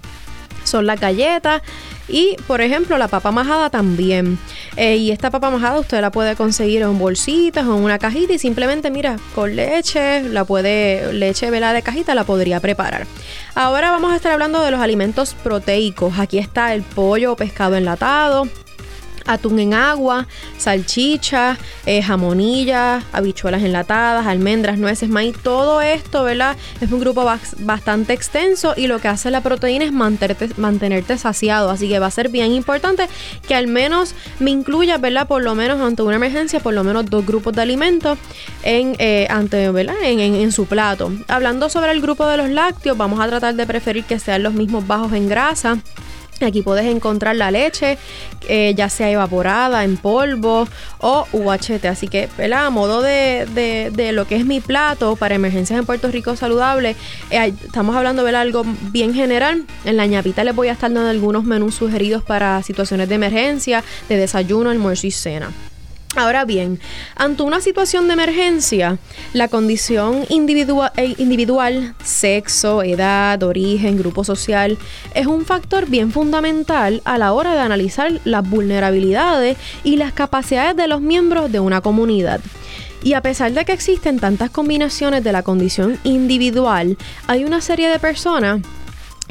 son 0.63 0.85
las 0.85 0.99
galletas 0.99 1.61
y, 2.07 2.35
por 2.47 2.61
ejemplo, 2.61 2.97
la 2.97 3.07
papa 3.07 3.31
majada 3.31 3.69
también. 3.69 4.37
Eh, 4.75 4.97
y 4.97 5.11
esta 5.11 5.31
papa 5.31 5.49
majada 5.49 5.79
usted 5.79 6.01
la 6.01 6.11
puede 6.11 6.35
conseguir 6.35 6.81
en 6.81 6.97
bolsitas 6.97 7.65
o 7.65 7.77
en 7.77 7.83
una 7.83 7.99
cajita 7.99 8.33
y 8.33 8.39
simplemente, 8.39 8.91
mira, 8.91 9.17
con 9.35 9.55
leche, 9.55 10.21
la 10.23 10.43
puede, 10.45 11.13
leche 11.13 11.49
vela 11.49 11.73
de 11.73 11.81
cajita 11.81 12.15
la 12.15 12.23
podría 12.23 12.59
preparar. 12.59 13.07
Ahora 13.55 13.91
vamos 13.91 14.11
a 14.11 14.15
estar 14.15 14.31
hablando 14.31 14.61
de 14.61 14.71
los 14.71 14.79
alimentos 14.79 15.35
proteicos. 15.43 16.19
Aquí 16.19 16.37
está 16.37 16.73
el 16.73 16.83
pollo 16.83 17.35
pescado 17.35 17.75
enlatado 17.75 18.47
atún 19.25 19.59
en 19.59 19.73
agua, 19.73 20.27
salchicha, 20.57 21.57
eh, 21.85 22.01
jamonilla, 22.01 23.03
habichuelas 23.11 23.63
enlatadas, 23.63 24.27
almendras, 24.27 24.77
nueces, 24.77 25.09
maíz, 25.09 25.35
todo 25.41 25.81
esto, 25.81 26.23
¿verdad? 26.23 26.55
Es 26.81 26.91
un 26.91 26.99
grupo 26.99 27.25
bastante 27.59 28.13
extenso 28.13 28.73
y 28.75 28.87
lo 28.87 28.99
que 28.99 29.07
hace 29.07 29.31
la 29.31 29.41
proteína 29.41 29.85
es 29.85 29.91
mantenerte, 29.91 30.49
mantenerte 30.57 31.17
saciado, 31.17 31.69
así 31.69 31.87
que 31.87 31.99
va 31.99 32.07
a 32.07 32.11
ser 32.11 32.29
bien 32.29 32.51
importante 32.51 33.07
que 33.47 33.55
al 33.55 33.67
menos 33.67 34.15
me 34.39 34.51
incluya, 34.51 34.97
¿verdad? 34.97 35.27
Por 35.27 35.43
lo 35.43 35.55
menos 35.55 35.79
ante 35.81 36.01
una 36.01 36.15
emergencia, 36.15 36.59
por 36.59 36.73
lo 36.73 36.83
menos 36.83 37.05
dos 37.05 37.25
grupos 37.25 37.53
de 37.53 37.61
alimentos 37.61 38.17
en, 38.63 38.95
eh, 38.99 39.27
ante, 39.29 39.69
¿verdad? 39.71 39.95
en 40.03 40.51
su 40.51 40.65
plato. 40.65 41.11
Hablando 41.27 41.69
sobre 41.69 41.91
el 41.91 42.01
grupo 42.01 42.25
de 42.25 42.37
los 42.37 42.49
lácteos, 42.49 42.97
vamos 42.97 43.19
a 43.19 43.27
tratar 43.27 43.55
de 43.55 43.65
preferir 43.65 44.03
que 44.03 44.19
sean 44.19 44.43
los 44.43 44.53
mismos 44.53 44.85
bajos 44.87 45.13
en 45.13 45.29
grasa 45.29 45.77
Aquí 46.41 46.61
puedes 46.61 46.85
encontrar 46.85 47.35
la 47.35 47.51
leche, 47.51 47.97
eh, 48.47 48.73
ya 48.75 48.89
sea 48.89 49.09
evaporada, 49.09 49.83
en 49.83 49.97
polvo 49.97 50.67
o 50.99 51.27
UHT. 51.31 51.85
Así 51.85 52.07
que, 52.07 52.29
a 52.53 52.69
modo 52.69 53.01
de, 53.01 54.11
lo 54.13 54.25
que 54.25 54.35
es 54.35 54.45
mi 54.45 54.59
plato 54.59 55.15
para 55.15 55.35
emergencias 55.35 55.79
en 55.79 55.85
Puerto 55.85 56.09
Rico 56.09 56.35
saludable, 56.35 56.95
eh, 57.29 57.53
estamos 57.63 57.95
hablando 57.95 58.23
de 58.23 58.35
algo 58.35 58.63
bien 58.91 59.13
general. 59.13 59.65
En 59.85 59.97
la 59.97 60.05
ñapita 60.05 60.43
les 60.43 60.55
voy 60.55 60.67
a 60.67 60.73
estar 60.73 60.91
dando 60.91 61.09
algunos 61.09 61.43
menús 61.43 61.75
sugeridos 61.75 62.23
para 62.23 62.61
situaciones 62.63 63.09
de 63.09 63.15
emergencia, 63.15 63.83
de 64.09 64.17
desayuno, 64.17 64.69
almuerzo 64.69 65.07
y 65.07 65.11
cena. 65.11 65.51
Ahora 66.15 66.45
bien, 66.45 66.79
ante 67.15 67.41
una 67.41 67.59
situación 67.59 68.07
de 68.07 68.13
emergencia, 68.13 68.99
la 69.33 69.47
condición 69.47 70.25
individual, 70.29 70.91
eh, 70.95 71.15
individual, 71.17 71.95
sexo, 72.03 72.83
edad, 72.83 73.41
origen, 73.41 73.97
grupo 73.97 74.23
social, 74.23 74.77
es 75.15 75.25
un 75.25 75.43
factor 75.43 75.87
bien 75.87 76.11
fundamental 76.11 77.01
a 77.05 77.17
la 77.17 77.33
hora 77.33 77.53
de 77.53 77.61
analizar 77.61 78.11
las 78.25 78.47
vulnerabilidades 78.47 79.57
y 79.83 79.97
las 79.97 80.13
capacidades 80.13 80.75
de 80.75 80.87
los 80.87 81.01
miembros 81.01 81.51
de 81.51 81.59
una 81.59 81.81
comunidad. 81.81 82.41
Y 83.01 83.13
a 83.13 83.21
pesar 83.21 83.51
de 83.51 83.65
que 83.65 83.73
existen 83.73 84.19
tantas 84.19 84.51
combinaciones 84.51 85.23
de 85.23 85.31
la 85.31 85.41
condición 85.41 85.97
individual, 86.03 86.95
hay 87.25 87.43
una 87.43 87.59
serie 87.59 87.89
de 87.89 87.97
personas 87.97 88.61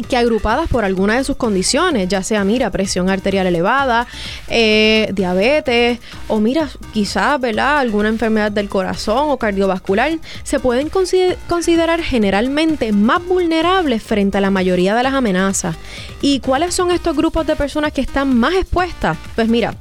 que 0.09 0.17
agrupadas 0.17 0.69
por 0.69 0.85
alguna 0.85 1.17
de 1.17 1.25
sus 1.25 1.37
condiciones, 1.37 2.09
ya 2.09 2.23
sea, 2.23 2.45
mira, 2.45 2.71
presión 2.71 3.11
arterial 3.11 3.47
elevada, 3.47 4.07
eh, 4.49 5.11
diabetes 5.13 5.99
o 6.29 6.41
mira, 6.41 6.69
quizás, 6.93 7.39
¿verdad? 7.41 7.79
Alguna 7.79 8.09
enfermedad 8.09 8.51
del 8.51 8.69
corazón 8.69 9.31
o 9.31 9.37
cardiovascular, 9.37 10.19
se 10.43 10.61
pueden 10.61 10.89
considerar 10.89 12.03
generalmente 12.03 12.93
más 12.93 13.25
vulnerables 13.27 14.03
frente 14.03 14.39
a 14.39 14.41
la 14.41 14.51
mayoría 14.51 14.95
de 14.95 15.03
las 15.03 15.15
amenazas. 15.15 15.77
¿Y 16.21 16.41
cuáles 16.41 16.75
son 16.75 16.91
estos 16.91 17.17
grupos 17.17 17.47
de 17.47 17.57
personas 17.57 17.93
que 17.93 18.01
están 18.01 18.37
más 18.37 18.55
expuestas? 18.55 19.19
Pues 19.35 19.49
mira, 19.49 19.75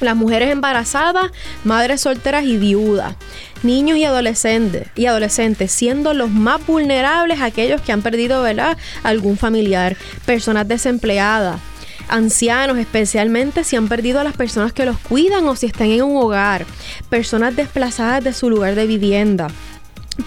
las 0.00 0.16
mujeres 0.16 0.50
embarazadas, 0.50 1.30
madres 1.64 2.02
solteras 2.02 2.44
y 2.44 2.56
viudas, 2.56 3.14
niños 3.62 3.98
y 3.98 4.04
adolescentes, 4.04 4.88
y 4.94 5.06
adolescentes 5.06 5.70
siendo 5.72 6.14
los 6.14 6.30
más 6.30 6.64
vulnerables 6.66 7.40
aquellos 7.40 7.80
que 7.80 7.92
han 7.92 8.02
perdido 8.02 8.42
¿verdad? 8.42 8.76
algún 9.02 9.36
familiar, 9.36 9.96
personas 10.26 10.68
desempleadas, 10.68 11.60
ancianos, 12.08 12.78
especialmente 12.78 13.64
si 13.64 13.76
han 13.76 13.88
perdido 13.88 14.20
a 14.20 14.24
las 14.24 14.36
personas 14.36 14.72
que 14.72 14.84
los 14.84 14.98
cuidan 14.98 15.46
o 15.48 15.56
si 15.56 15.66
están 15.66 15.88
en 15.88 16.02
un 16.02 16.16
hogar, 16.16 16.66
personas 17.08 17.56
desplazadas 17.56 18.22
de 18.22 18.32
su 18.32 18.50
lugar 18.50 18.74
de 18.74 18.86
vivienda, 18.86 19.48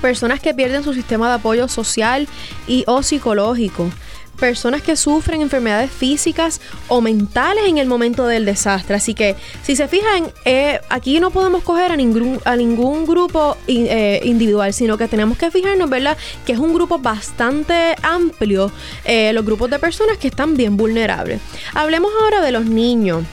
personas 0.01 0.39
que 0.39 0.53
pierden 0.53 0.83
su 0.83 0.93
sistema 0.93 1.29
de 1.29 1.35
apoyo 1.35 1.67
social 1.67 2.27
y 2.67 2.83
o 2.87 3.03
psicológico, 3.03 3.89
personas 4.37 4.81
que 4.81 4.95
sufren 4.95 5.41
enfermedades 5.41 5.91
físicas 5.91 6.61
o 6.87 7.01
mentales 7.01 7.65
en 7.67 7.77
el 7.77 7.87
momento 7.87 8.25
del 8.27 8.45
desastre. 8.45 8.95
Así 8.95 9.13
que 9.13 9.35
si 9.63 9.75
se 9.75 9.87
fijan, 9.87 10.31
eh, 10.45 10.79
aquí 10.89 11.19
no 11.19 11.31
podemos 11.31 11.63
coger 11.63 11.91
a 11.91 11.95
ningún, 11.95 12.39
a 12.45 12.55
ningún 12.55 13.05
grupo 13.05 13.57
eh, 13.67 14.21
individual, 14.23 14.73
sino 14.73 14.97
que 14.97 15.07
tenemos 15.07 15.37
que 15.37 15.51
fijarnos, 15.51 15.89
¿verdad? 15.89 16.17
Que 16.45 16.53
es 16.53 16.59
un 16.59 16.73
grupo 16.73 16.99
bastante 16.99 17.95
amplio, 18.01 18.71
eh, 19.03 19.33
los 19.33 19.45
grupos 19.45 19.69
de 19.69 19.79
personas 19.79 20.17
que 20.17 20.27
están 20.27 20.55
bien 20.55 20.77
vulnerables. 20.77 21.41
Hablemos 21.73 22.11
ahora 22.21 22.41
de 22.41 22.51
los 22.51 22.65
niños 22.65 23.23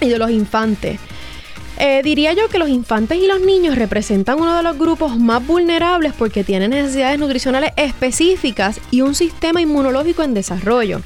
y 0.00 0.08
de 0.08 0.18
los 0.18 0.30
infantes. 0.30 0.98
Eh, 1.78 2.00
diría 2.02 2.32
yo 2.32 2.48
que 2.48 2.58
los 2.58 2.70
infantes 2.70 3.18
y 3.18 3.26
los 3.26 3.40
niños 3.40 3.76
representan 3.76 4.40
uno 4.40 4.56
de 4.56 4.62
los 4.62 4.78
grupos 4.78 5.18
más 5.18 5.46
vulnerables 5.46 6.14
porque 6.16 6.42
tienen 6.42 6.70
necesidades 6.70 7.18
nutricionales 7.18 7.72
específicas 7.76 8.80
y 8.90 9.02
un 9.02 9.14
sistema 9.14 9.60
inmunológico 9.60 10.22
en 10.22 10.32
desarrollo. 10.32 11.02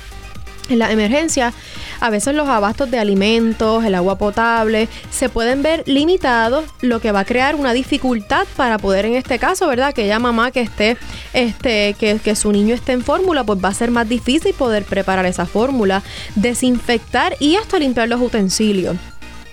En 0.69 0.79
la 0.79 0.93
emergencia, 0.93 1.53
a 1.99 2.11
veces 2.11 2.33
los 2.33 2.49
abastos 2.49 2.89
de 2.93 3.01
alimentos, 3.01 3.85
el 3.85 3.97
agua 3.97 4.19
potable, 4.19 4.89
se 5.11 5.29
pueden 5.29 5.63
ver 5.65 5.83
limitados, 5.87 6.65
lo 6.81 7.01
que 7.01 7.11
va 7.11 7.21
a 7.21 7.25
crear 7.25 7.57
una 7.57 7.73
dificultad 7.73 8.47
para 8.57 8.79
poder, 8.79 9.05
en 9.05 9.15
este 9.15 9.41
caso, 9.41 9.67
¿verdad? 9.67 9.89
Aquella 9.89 10.21
mamá 10.21 10.53
que 10.53 10.61
esté, 10.61 10.97
este, 11.33 11.97
que 11.99 12.37
su 12.37 12.53
niño 12.53 12.77
esté 12.77 12.93
en 12.93 13.03
fórmula, 13.03 13.43
pues 13.43 13.59
va 13.63 13.71
a 13.71 13.75
ser 13.75 13.91
más 13.91 14.09
difícil 14.09 14.55
poder 14.55 14.85
preparar 14.85 15.27
esa 15.27 15.45
fórmula, 15.45 16.05
desinfectar 16.37 17.35
y 17.41 17.57
hasta 17.57 17.81
limpiar 17.81 18.09
los 18.09 18.21
utensilios 18.21 18.97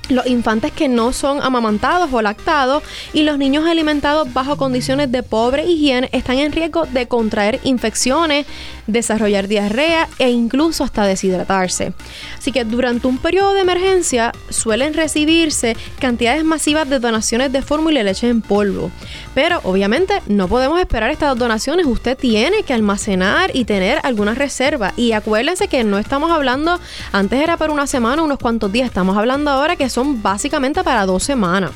los 0.09 0.27
infantes 0.27 0.71
que 0.71 0.87
no 0.87 1.13
son 1.13 1.41
amamantados 1.41 2.09
o 2.11 2.21
lactados 2.21 2.83
y 3.13 3.23
los 3.23 3.37
niños 3.37 3.65
alimentados 3.65 4.33
bajo 4.33 4.57
condiciones 4.57 5.11
de 5.11 5.23
pobre 5.23 5.65
higiene 5.65 6.09
están 6.11 6.37
en 6.39 6.51
riesgo 6.51 6.85
de 6.85 7.07
contraer 7.07 7.59
infecciones, 7.63 8.45
desarrollar 8.87 9.47
diarrea 9.47 10.07
e 10.17 10.29
incluso 10.29 10.83
hasta 10.83 11.05
deshidratarse. 11.05 11.93
Así 12.37 12.51
que 12.51 12.63
durante 12.63 13.07
un 13.07 13.17
periodo 13.17 13.53
de 13.53 13.61
emergencia 13.61 14.31
suelen 14.49 14.93
recibirse 14.93 15.77
cantidades 15.99 16.43
masivas 16.43 16.89
de 16.89 16.99
donaciones 16.99 17.51
de 17.51 17.61
fórmula 17.61 17.99
y 17.99 18.03
leche 18.03 18.29
en 18.29 18.41
polvo. 18.41 18.91
Pero 19.35 19.59
obviamente 19.63 20.21
no 20.27 20.47
podemos 20.47 20.79
esperar 20.79 21.11
estas 21.11 21.37
donaciones, 21.37 21.85
usted 21.85 22.17
tiene 22.17 22.63
que 22.63 22.73
almacenar 22.73 23.51
y 23.53 23.65
tener 23.65 23.99
alguna 24.03 24.33
reserva. 24.33 24.93
Y 24.97 25.11
acuérdense 25.11 25.67
que 25.67 25.83
no 25.83 25.99
estamos 25.99 26.31
hablando, 26.31 26.79
antes 27.11 27.39
era 27.39 27.57
para 27.57 27.73
una 27.73 27.87
semana, 27.87 28.23
unos 28.23 28.39
cuantos 28.39 28.71
días, 28.71 28.87
estamos 28.87 29.17
hablando 29.17 29.51
ahora 29.51 29.75
que 29.75 29.89
son 29.89 30.21
básicamente 30.21 30.83
para 30.83 31.05
dos 31.05 31.23
semanas. 31.23 31.71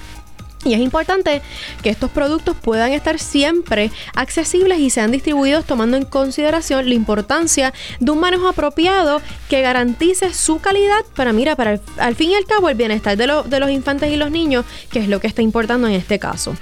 Y 0.64 0.74
es 0.74 0.80
importante 0.80 1.42
que 1.82 1.90
estos 1.90 2.12
productos 2.12 2.56
puedan 2.62 2.92
estar 2.92 3.20
siempre 3.20 3.92
accesibles 4.16 4.80
y 4.80 4.90
sean 4.90 5.12
distribuidos 5.12 5.66
tomando 5.66 5.98
en 5.98 6.06
consideración 6.06 6.88
la 6.88 6.96
importancia 6.96 7.74
de 8.00 8.12
un 8.12 8.20
manejo 8.20 8.48
apropiado 8.48 9.22
que 9.50 9.62
garantice 9.62 10.34
su 10.34 10.60
calidad 10.60 11.04
para, 11.16 11.34
mira, 11.34 11.56
para 11.56 11.80
al 11.98 12.16
fin 12.16 12.32
y 12.32 12.36
al 12.36 12.46
cabo 12.46 12.70
el 12.70 12.76
bienestar 12.76 13.18
de, 13.18 13.28
de 13.46 13.60
los 13.60 13.70
infantes 13.70 14.12
y 14.12 14.18
los 14.18 14.32
niños, 14.32 14.66
que 14.92 15.00
es 15.00 15.08
lo 15.08 15.20
que 15.20 15.28
está 15.28 15.42
importando 15.42 15.88
en 15.88 15.94
este 15.94 16.20
caso. 16.20 16.56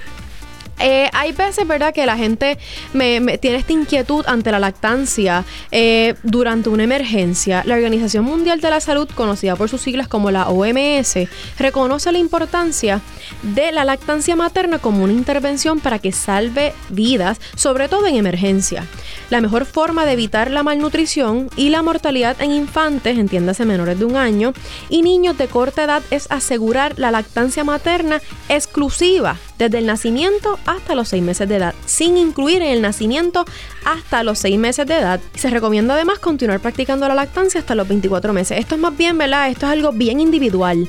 Eh, 0.80 1.10
hay 1.12 1.32
veces, 1.32 1.66
¿verdad?, 1.66 1.92
que 1.92 2.06
la 2.06 2.16
gente 2.16 2.58
me, 2.92 3.38
tiene 3.38 3.58
esta 3.58 3.72
inquietud 3.72 4.24
ante 4.26 4.50
la 4.50 4.58
lactancia 4.58 5.44
eh, 5.70 6.14
durante 6.22 6.68
una 6.68 6.84
emergencia. 6.84 7.62
La 7.66 7.74
Organización 7.74 8.24
Mundial 8.24 8.60
de 8.60 8.70
la 8.70 8.80
Salud, 8.80 9.08
conocida 9.14 9.56
por 9.56 9.68
sus 9.68 9.82
siglas 9.82 10.08
como 10.08 10.30
la 10.30 10.48
OMS, 10.48 11.28
reconoce 11.58 12.12
la 12.12 12.18
importancia 12.18 13.00
de 13.42 13.72
la 13.72 13.84
lactancia 13.84 14.36
materna 14.36 14.78
como 14.78 15.04
una 15.04 15.12
intervención 15.12 15.80
para 15.80 15.98
que 15.98 16.12
salve 16.12 16.72
vidas, 16.88 17.40
sobre 17.54 17.88
todo 17.88 18.06
en 18.06 18.16
emergencia. 18.16 18.86
La 19.30 19.40
mejor 19.40 19.64
forma 19.64 20.04
de 20.04 20.12
evitar 20.12 20.50
la 20.50 20.62
malnutrición 20.62 21.48
y 21.56 21.70
la 21.70 21.82
mortalidad 21.82 22.40
en 22.40 22.52
infantes, 22.52 23.18
entiéndase 23.18 23.64
menores 23.64 23.98
de 23.98 24.04
un 24.04 24.16
año, 24.16 24.52
y 24.88 25.02
niños 25.02 25.38
de 25.38 25.48
corta 25.48 25.84
edad 25.84 26.02
es 26.10 26.26
asegurar 26.30 26.98
la 26.98 27.10
lactancia 27.10 27.64
materna 27.64 28.20
exclusiva 28.48 29.36
desde 29.58 29.78
el 29.78 29.86
nacimiento 29.86 30.58
hasta 30.66 30.94
los 30.94 31.08
6 31.08 31.22
meses 31.22 31.48
de 31.48 31.56
edad, 31.56 31.74
sin 31.84 32.16
incluir 32.16 32.62
en 32.62 32.70
el 32.70 32.82
nacimiento 32.82 33.44
hasta 33.84 34.22
los 34.22 34.38
6 34.38 34.58
meses 34.58 34.86
de 34.86 34.98
edad. 34.98 35.20
Se 35.34 35.50
recomienda 35.50 35.94
además 35.94 36.18
continuar 36.18 36.60
practicando 36.60 37.06
la 37.08 37.14
lactancia 37.14 37.60
hasta 37.60 37.74
los 37.74 37.86
24 37.86 38.32
meses. 38.32 38.58
Esto 38.58 38.74
es 38.74 38.80
más 38.80 38.96
bien, 38.96 39.18
¿verdad? 39.18 39.48
Esto 39.50 39.66
es 39.66 39.72
algo 39.72 39.92
bien 39.92 40.20
individual. 40.20 40.88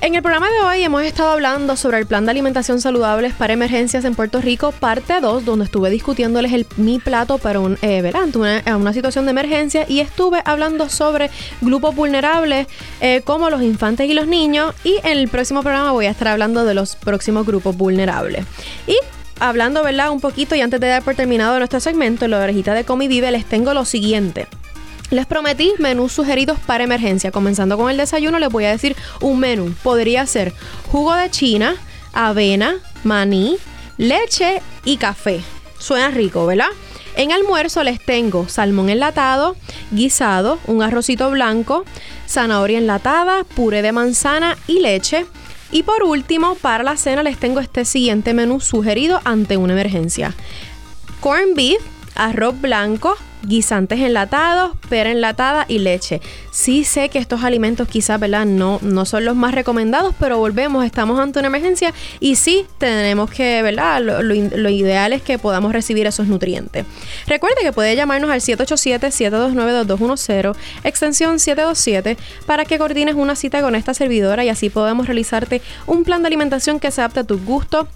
En 0.00 0.14
el 0.14 0.22
programa 0.22 0.48
de 0.50 0.60
hoy 0.60 0.82
hemos 0.82 1.02
estado 1.02 1.30
hablando 1.30 1.76
sobre 1.76 1.98
el 1.98 2.06
plan 2.06 2.26
de 2.26 2.30
alimentación 2.32 2.80
saludables 2.80 3.32
para 3.32 3.54
emergencias 3.54 4.04
en 4.04 4.14
Puerto 4.14 4.40
Rico, 4.40 4.72
parte 4.72 5.20
2, 5.20 5.44
donde 5.46 5.64
estuve 5.64 5.88
discutiéndoles 5.88 6.52
el, 6.52 6.66
mi 6.76 6.98
plato 6.98 7.38
para 7.38 7.60
un, 7.60 7.78
eh, 7.80 8.12
una, 8.76 8.92
situación 8.92 9.24
de 9.24 9.30
emergencia 9.30 9.86
y 9.88 10.00
estuve 10.00 10.42
hablando 10.44 10.90
sobre 10.90 11.30
grupos 11.62 11.94
vulnerables 11.94 12.66
eh, 13.00 13.22
como 13.24 13.48
los 13.48 13.62
infantes 13.62 14.08
y 14.08 14.14
los 14.14 14.26
niños 14.26 14.74
y 14.84 14.98
en 15.04 15.18
el 15.18 15.28
próximo 15.28 15.62
programa 15.62 15.92
voy 15.92 16.06
a 16.06 16.10
estar 16.10 16.28
hablando 16.28 16.64
de 16.64 16.74
los 16.74 16.96
próximos 16.96 17.46
grupos 17.46 17.76
vulnerables. 17.76 18.44
Y 18.86 18.96
hablando, 19.40 19.82
¿verdad? 19.82 20.10
Un 20.10 20.20
poquito 20.20 20.54
y 20.54 20.60
antes 20.60 20.80
de 20.80 20.88
dar 20.88 21.02
por 21.02 21.14
terminado 21.14 21.58
nuestro 21.58 21.80
segmento, 21.80 22.26
en 22.26 22.32
la 22.32 22.40
orejita 22.42 22.74
de 22.74 22.84
Comi 22.84 23.08
Vive 23.08 23.30
les 23.30 23.46
tengo 23.46 23.72
lo 23.72 23.84
siguiente. 23.84 24.48
Les 25.14 25.26
prometí 25.26 25.74
menús 25.78 26.10
sugeridos 26.10 26.58
para 26.66 26.82
emergencia. 26.82 27.30
Comenzando 27.30 27.76
con 27.78 27.88
el 27.88 27.96
desayuno, 27.96 28.40
les 28.40 28.48
voy 28.48 28.64
a 28.64 28.70
decir 28.70 28.96
un 29.20 29.38
menú. 29.38 29.72
Podría 29.84 30.26
ser 30.26 30.52
jugo 30.90 31.14
de 31.14 31.30
china, 31.30 31.76
avena, 32.12 32.78
maní, 33.04 33.56
leche 33.96 34.60
y 34.84 34.96
café. 34.96 35.40
Suena 35.78 36.08
rico, 36.08 36.44
¿verdad? 36.46 36.66
En 37.14 37.30
almuerzo 37.30 37.84
les 37.84 38.04
tengo 38.04 38.48
salmón 38.48 38.88
enlatado, 38.88 39.54
guisado, 39.92 40.58
un 40.66 40.82
arrocito 40.82 41.30
blanco, 41.30 41.84
zanahoria 42.28 42.78
enlatada, 42.78 43.44
puré 43.44 43.82
de 43.82 43.92
manzana 43.92 44.58
y 44.66 44.80
leche. 44.80 45.26
Y 45.70 45.84
por 45.84 46.02
último, 46.02 46.56
para 46.56 46.82
la 46.82 46.96
cena 46.96 47.22
les 47.22 47.38
tengo 47.38 47.60
este 47.60 47.84
siguiente 47.84 48.34
menú 48.34 48.58
sugerido 48.58 49.20
ante 49.22 49.58
una 49.58 49.74
emergencia. 49.74 50.34
Corn 51.20 51.54
beef, 51.54 51.80
arroz 52.16 52.60
blanco, 52.60 53.16
guisantes 53.46 54.00
enlatados, 54.00 54.72
pera 54.88 55.10
enlatada 55.10 55.64
y 55.68 55.78
leche. 55.78 56.20
Sí 56.50 56.84
sé 56.84 57.08
que 57.08 57.18
estos 57.18 57.44
alimentos 57.44 57.88
quizás, 57.88 58.20
¿verdad? 58.20 58.46
No, 58.46 58.78
no 58.82 59.04
son 59.04 59.24
los 59.24 59.36
más 59.36 59.54
recomendados, 59.54 60.14
pero 60.18 60.38
volvemos, 60.38 60.84
estamos 60.84 61.18
ante 61.18 61.38
una 61.38 61.48
emergencia 61.48 61.92
y 62.20 62.36
sí 62.36 62.66
tenemos 62.78 63.30
que, 63.30 63.62
¿verdad? 63.62 64.00
Lo, 64.00 64.68
ideal 64.68 65.12
es 65.12 65.22
que 65.22 65.38
podamos 65.38 65.72
recibir 65.72 66.06
esos 66.06 66.26
nutrientes. 66.26 66.84
Recuerde 67.26 67.56
que 67.62 67.72
puede 67.72 67.96
llamarnos 67.96 68.30
al 68.30 68.40
787-729-2210, 68.40 70.56
extensión 70.84 71.38
727, 71.38 72.16
para 72.46 72.64
que 72.64 72.78
coordines 72.78 73.14
una 73.14 73.36
cita 73.36 73.60
con 73.62 73.74
esta 73.74 73.94
servidora 73.94 74.44
y 74.44 74.48
así 74.48 74.70
podamos 74.70 75.06
realizarte 75.06 75.62
un 75.86 76.04
plan 76.04 76.22
de 76.22 76.28
alimentación 76.28 76.80
que 76.80 76.90
se 76.90 77.00
adapte 77.00 77.20
a 77.20 77.24
tus 77.24 77.44
gustos 77.44 77.86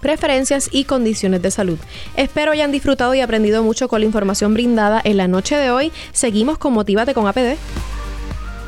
preferencias 0.00 0.68
y 0.72 0.84
condiciones 0.84 1.42
de 1.42 1.50
salud. 1.50 1.78
Espero 2.16 2.52
hayan 2.52 2.72
disfrutado 2.72 3.14
y 3.14 3.20
aprendido 3.20 3.62
mucho 3.62 3.88
con 3.88 4.00
la 4.00 4.06
información 4.06 4.54
brindada 4.54 5.00
en 5.04 5.16
la 5.16 5.28
noche 5.28 5.56
de 5.56 5.70
hoy. 5.70 5.92
Seguimos 6.12 6.58
con 6.58 6.72
Motívate 6.72 7.14
con 7.14 7.26
APD. 7.26 7.56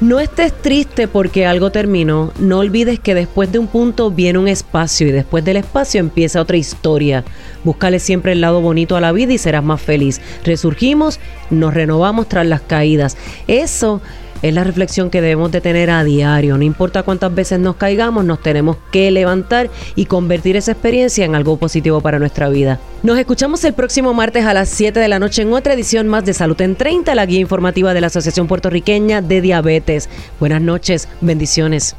No 0.01 0.19
estés 0.19 0.55
triste 0.55 1.09
porque 1.09 1.45
algo 1.45 1.71
terminó. 1.71 2.33
No 2.39 2.61
olvides 2.61 2.99
que 2.99 3.15
después 3.15 3.53
de 3.53 3.59
un 3.59 3.67
punto 3.67 4.11
viene 4.11 4.39
un 4.39 4.49
espacio 4.49 5.07
y 5.07 5.13
después 5.13 5.45
del 5.45 5.59
espacio 5.59 6.01
empieza 6.01 6.41
otra 6.41 6.57
historia. 6.57 7.23
Búscale 7.65 7.99
siempre 7.99 8.33
el 8.33 8.41
lado 8.41 8.63
bonito 8.63 8.97
a 8.97 9.03
la 9.03 9.13
vida 9.13 9.35
y 9.35 9.39
serás 9.39 9.63
más 9.63 9.83
feliz. 9.83 10.23
Resurgimos, 10.43 11.21
nos 11.51 11.75
renovamos 11.75 12.29
tras 12.31 12.47
las 12.47 12.63
caídas. 12.63 13.19
Eso 13.47 14.01
es 14.43 14.55
la 14.55 14.65
reflexión 14.65 15.11
que 15.11 15.21
debemos 15.21 15.53
de 15.53 15.61
tener 15.61 15.91
a 15.91 16.05
diario. 16.05 16.57
No 16.57 16.65
importa 16.65 17.03
cuántas 17.03 17.35
veces 17.35 17.59
nos 17.59 17.77
caigamos, 17.77 18.25
nos 18.25 18.41
tenemos 18.41 18.77
que 18.91 19.11
levantar 19.11 19.71
y 19.95 20.07
convertir 20.07 20.57
esa 20.57 20.73
experiencia 20.73 21.25
en 21.25 21.35
algo 21.35 21.57
positivo 21.57 22.01
para 22.01 22.19
nuestra 22.19 22.49
vida. 22.49 22.81
Nos 23.03 23.19
escuchamos 23.19 23.65
el 23.65 23.75
próximo 23.75 24.15
martes 24.15 24.45
a 24.45 24.55
las 24.55 24.69
7 24.69 24.99
de 24.99 25.09
la 25.09 25.19
noche 25.19 25.43
en 25.43 25.53
otra 25.53 25.75
edición 25.75 26.09
más 26.09 26.25
de 26.25 26.35
Salud 26.35 26.61
en 26.61 26.77
30, 26.77 27.15
la 27.15 27.27
guía 27.27 27.41
informativa 27.41 27.95
de 27.95 28.01
la 28.01 28.09
Asociación 28.09 28.47
Puertorriqueña 28.47 29.23
de 29.23 29.41
Diabetes. 29.41 30.09
Buenas 30.39 30.63
noches, 30.63 31.09
bendiciones. 31.21 31.97